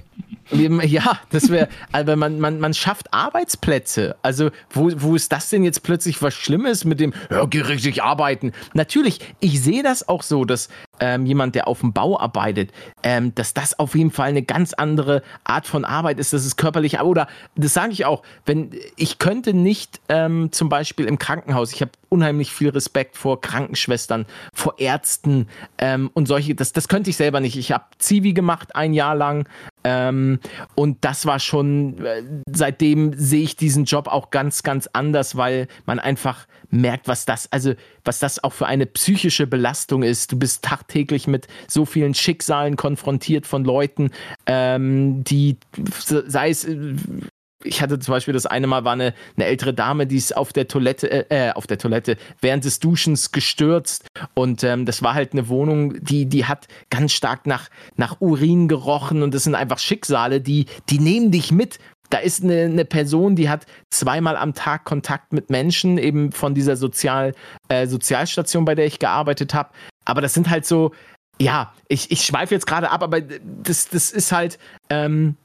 [0.51, 4.15] Ja, das wäre, aber man, man, man schafft Arbeitsplätze.
[4.21, 8.03] Also, wo, wo ist das denn jetzt plötzlich was Schlimmes mit dem, ja, geh richtig
[8.03, 8.51] arbeiten?
[8.73, 13.33] Natürlich, ich sehe das auch so, dass ähm, jemand, der auf dem Bau arbeitet, ähm,
[13.35, 16.33] dass das auf jeden Fall eine ganz andere Art von Arbeit ist.
[16.33, 21.05] Das ist körperlich, oder das sage ich auch, wenn ich könnte nicht ähm, zum Beispiel
[21.05, 25.47] im Krankenhaus, ich habe unheimlich viel Respekt vor Krankenschwestern, vor Ärzten
[25.79, 27.57] ähm, und solche, das, das könnte ich selber nicht.
[27.57, 29.47] Ich habe Zivi gemacht ein Jahr lang,
[29.83, 30.39] ähm,
[30.75, 35.67] und das war schon, äh, seitdem sehe ich diesen Job auch ganz, ganz anders, weil
[35.85, 37.73] man einfach merkt, was das, also
[38.03, 40.31] was das auch für eine psychische Belastung ist.
[40.31, 44.11] Du bist tagtäglich mit so vielen Schicksalen konfrontiert von Leuten,
[44.45, 45.57] ähm, die,
[46.05, 46.95] sei es äh,
[47.63, 50.53] ich hatte zum Beispiel das eine Mal war eine, eine ältere Dame, die ist auf
[50.53, 55.13] der Toilette, äh, äh, auf der Toilette während des Duschens gestürzt und ähm, das war
[55.13, 59.55] halt eine Wohnung, die, die hat ganz stark nach, nach Urin gerochen und das sind
[59.55, 61.79] einfach Schicksale, die, die nehmen dich mit.
[62.09, 66.53] Da ist eine, eine Person, die hat zweimal am Tag Kontakt mit Menschen, eben von
[66.53, 67.33] dieser Sozial,
[67.69, 69.69] äh, Sozialstation, bei der ich gearbeitet habe.
[70.05, 70.91] Aber das sind halt so,
[71.41, 74.59] ja, ich, ich schweife jetzt gerade ab, aber das, das ist halt,
[74.89, 75.37] ähm,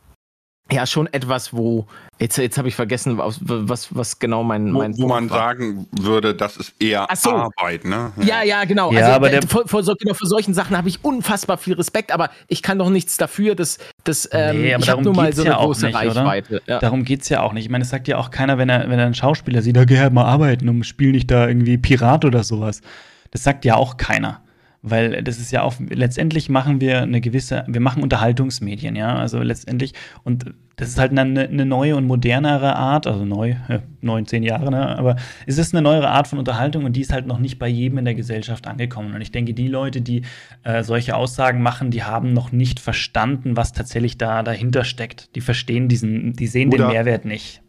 [0.71, 1.87] ja schon etwas, wo
[2.19, 5.39] jetzt jetzt habe ich vergessen, was was, was genau mein mein wo, wo man war.
[5.39, 7.31] sagen würde, das ist eher so.
[7.31, 8.13] Arbeit, ne?
[8.21, 8.93] Ja, ja, genau.
[8.93, 12.13] Ja, also, aber der, vor, vor, genau, für solchen Sachen habe ich unfassbar viel Respekt,
[12.13, 15.43] aber ich kann doch nichts dafür, dass, dass ähm, nee, ich habe nur mal so
[15.43, 16.63] eine ja große nicht, Reichweite.
[16.67, 16.79] Ja.
[16.81, 17.65] Darum geht's ja auch nicht.
[17.65, 19.85] Ich meine, es sagt ja auch keiner, wenn er wenn er einen Schauspieler sieht, da
[19.85, 22.83] geh halt mal arbeiten und spiel nicht da irgendwie Pirat oder sowas.
[23.31, 24.43] Das sagt ja auch keiner.
[24.83, 29.41] Weil das ist ja auch, letztendlich machen wir eine gewisse, wir machen Unterhaltungsmedien, ja, also
[29.43, 33.57] letztendlich, und das ist halt eine, eine neue und modernere Art, also neu,
[34.01, 34.97] neun, zehn Jahre, ne?
[34.97, 35.17] aber
[35.47, 37.99] es ist eine neuere Art von Unterhaltung und die ist halt noch nicht bei jedem
[37.99, 39.13] in der Gesellschaft angekommen.
[39.13, 40.23] Und ich denke, die Leute, die
[40.63, 45.35] äh, solche Aussagen machen, die haben noch nicht verstanden, was tatsächlich da dahinter steckt.
[45.35, 47.61] Die verstehen diesen, die sehen Oder den Mehrwert nicht.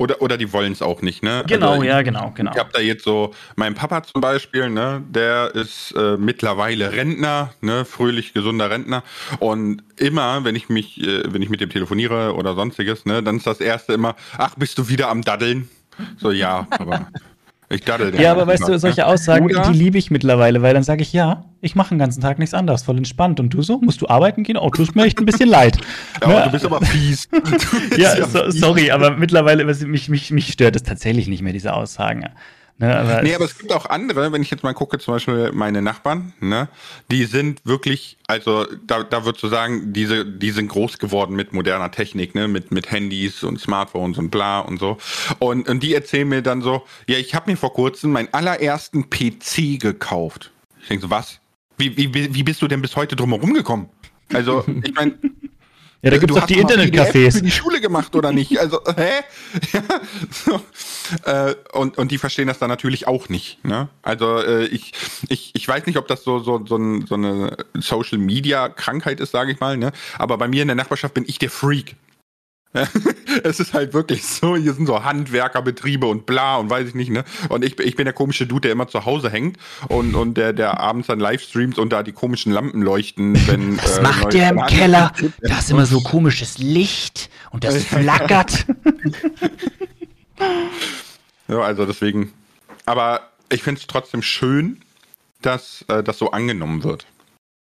[0.00, 1.44] Oder, oder die wollen es auch nicht, ne?
[1.46, 2.52] Genau, also, ja, genau, genau.
[2.52, 7.52] Ich habe da jetzt so, mein Papa zum Beispiel, ne, der ist äh, mittlerweile Rentner,
[7.60, 9.02] ne, fröhlich gesunder Rentner.
[9.40, 13.36] Und immer, wenn ich mich, äh, wenn ich mit dem telefoniere oder sonstiges, ne, dann
[13.36, 15.68] ist das erste immer, ach, bist du wieder am Daddeln?
[16.16, 17.06] So, ja, aber
[17.70, 19.62] ich daddel Ja, aber weißt du, solche Aussagen, Oder?
[19.70, 22.52] die liebe ich mittlerweile, weil dann sage ich, ja, ich mache den ganzen Tag nichts
[22.52, 23.38] anderes, voll entspannt.
[23.38, 24.56] Und du so, musst du arbeiten gehen?
[24.56, 25.78] Oh, tust mir echt ein bisschen leid.
[26.20, 27.28] ja, aber du bist aber fies.
[27.96, 32.28] ja, so, sorry, aber mittlerweile, mich, mich, mich stört es tatsächlich nicht mehr, diese Aussagen.
[32.80, 35.52] Ne, aber nee, aber es gibt auch andere, wenn ich jetzt mal gucke, zum Beispiel
[35.52, 36.66] meine Nachbarn, ne,
[37.10, 41.52] die sind wirklich, also da, da würdest du sagen, diese, die sind groß geworden mit
[41.52, 44.96] moderner Technik, ne, mit, mit Handys und Smartphones und bla und so.
[45.40, 49.10] Und, und die erzählen mir dann so, ja, ich habe mir vor kurzem meinen allerersten
[49.10, 50.50] PC gekauft.
[50.80, 51.38] Ich denke so, was?
[51.76, 53.90] Wie, wie, wie bist du denn bis heute drumherum gekommen?
[54.32, 55.18] Also, ich meine,
[56.02, 57.32] ja, da gibt es doch die Internetcafés.
[57.32, 58.58] für die Schule gemacht oder nicht?
[58.58, 59.22] Also, hä?
[59.72, 59.82] Ja,
[60.30, 60.60] so.
[61.30, 63.62] äh, und, und die verstehen das dann natürlich auch nicht.
[63.64, 63.88] Ne?
[64.02, 64.92] Also äh, ich,
[65.28, 69.52] ich, ich weiß nicht, ob das so, so, so, ein, so eine Social-Media-Krankheit ist, sage
[69.52, 69.76] ich mal.
[69.76, 69.92] Ne?
[70.18, 71.96] Aber bei mir in der Nachbarschaft bin ich der Freak.
[73.42, 77.10] es ist halt wirklich so, hier sind so Handwerkerbetriebe und bla und weiß ich nicht,
[77.10, 77.24] ne?
[77.48, 79.56] Und ich, ich bin der komische Dude, der immer zu Hause hängt
[79.88, 83.76] und, und der, der abends dann Livestreams und da die komischen Lampen leuchten, wenn.
[83.82, 85.12] Was äh, macht der im Keller?
[85.40, 88.66] Da ist immer so komisches Licht und das flackert.
[91.48, 92.32] ja, also deswegen.
[92.86, 94.80] Aber ich finde es trotzdem schön,
[95.42, 97.06] dass äh, das so angenommen wird.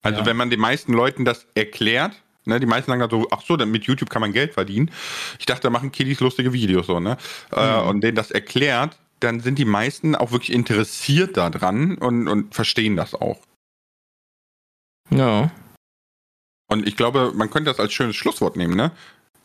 [0.03, 0.25] Also ja.
[0.27, 2.13] wenn man den meisten Leuten das erklärt,
[2.49, 4.91] Ne, die meisten sagen dann so, ach so, mit YouTube kann man Geld verdienen.
[5.39, 7.17] Ich dachte, da machen Kiddies lustige Videos so, ne?
[7.51, 7.87] Äh, mhm.
[7.87, 12.95] und denen das erklärt, dann sind die meisten auch wirklich interessiert daran und, und verstehen
[12.95, 13.39] das auch.
[15.09, 15.51] Ja.
[16.67, 18.91] Und ich glaube, man könnte das als schönes Schlusswort nehmen, ne?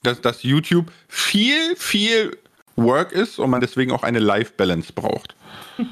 [0.02, 2.36] Dass, dass YouTube viel, viel
[2.76, 5.34] Work ist und man deswegen auch eine Life-Balance braucht.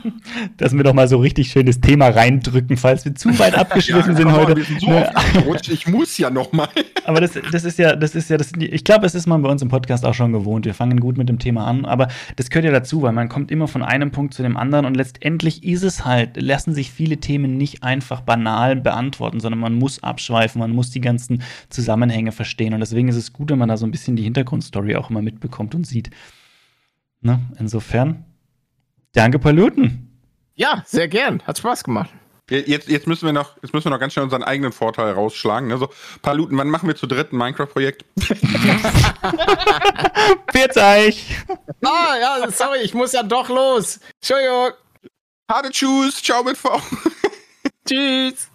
[0.57, 4.17] Dass wir doch mal so richtig schönes Thema reindrücken, falls wir zu weit abgeschliffen ja,
[4.17, 4.55] sind heute.
[4.87, 5.13] Mal,
[5.45, 6.69] so ich muss ja noch mal.
[7.05, 9.49] aber das, das ist ja, das ist ja, das, ich glaube, es ist man bei
[9.49, 10.65] uns im Podcast auch schon gewohnt.
[10.65, 13.51] Wir fangen gut mit dem Thema an, aber das gehört ja dazu, weil man kommt
[13.51, 17.19] immer von einem Punkt zu dem anderen und letztendlich ist es halt, lassen sich viele
[17.19, 22.75] Themen nicht einfach banal beantworten, sondern man muss abschweifen, man muss die ganzen Zusammenhänge verstehen
[22.75, 25.23] und deswegen ist es gut, wenn man da so ein bisschen die Hintergrundstory auch immer
[25.23, 26.11] mitbekommt und sieht.
[27.23, 27.41] Ne?
[27.59, 28.25] Insofern
[29.13, 30.09] Danke, Paluten.
[30.55, 31.43] Ja, sehr gern.
[31.47, 32.11] Hat Spaß gemacht.
[32.51, 35.69] Jetzt, jetzt, müssen wir noch, jetzt müssen wir noch ganz schnell unseren eigenen Vorteil rausschlagen.
[35.69, 35.79] Ne?
[35.79, 35.89] So,
[36.23, 38.05] Paluten, wann machen wir zu dritt ein Minecraft-Projekt?
[40.53, 41.37] Bitte euch.
[41.83, 44.01] Ah, ja, sorry, ich muss ja doch los.
[44.21, 44.73] Entschuldigung.
[45.51, 46.23] Harte Tschüss.
[46.23, 46.81] Ciao mit V.
[47.87, 48.49] Tschüss.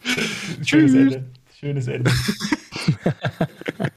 [0.63, 1.31] Schönes Ende.
[1.59, 2.11] Schönes Ende.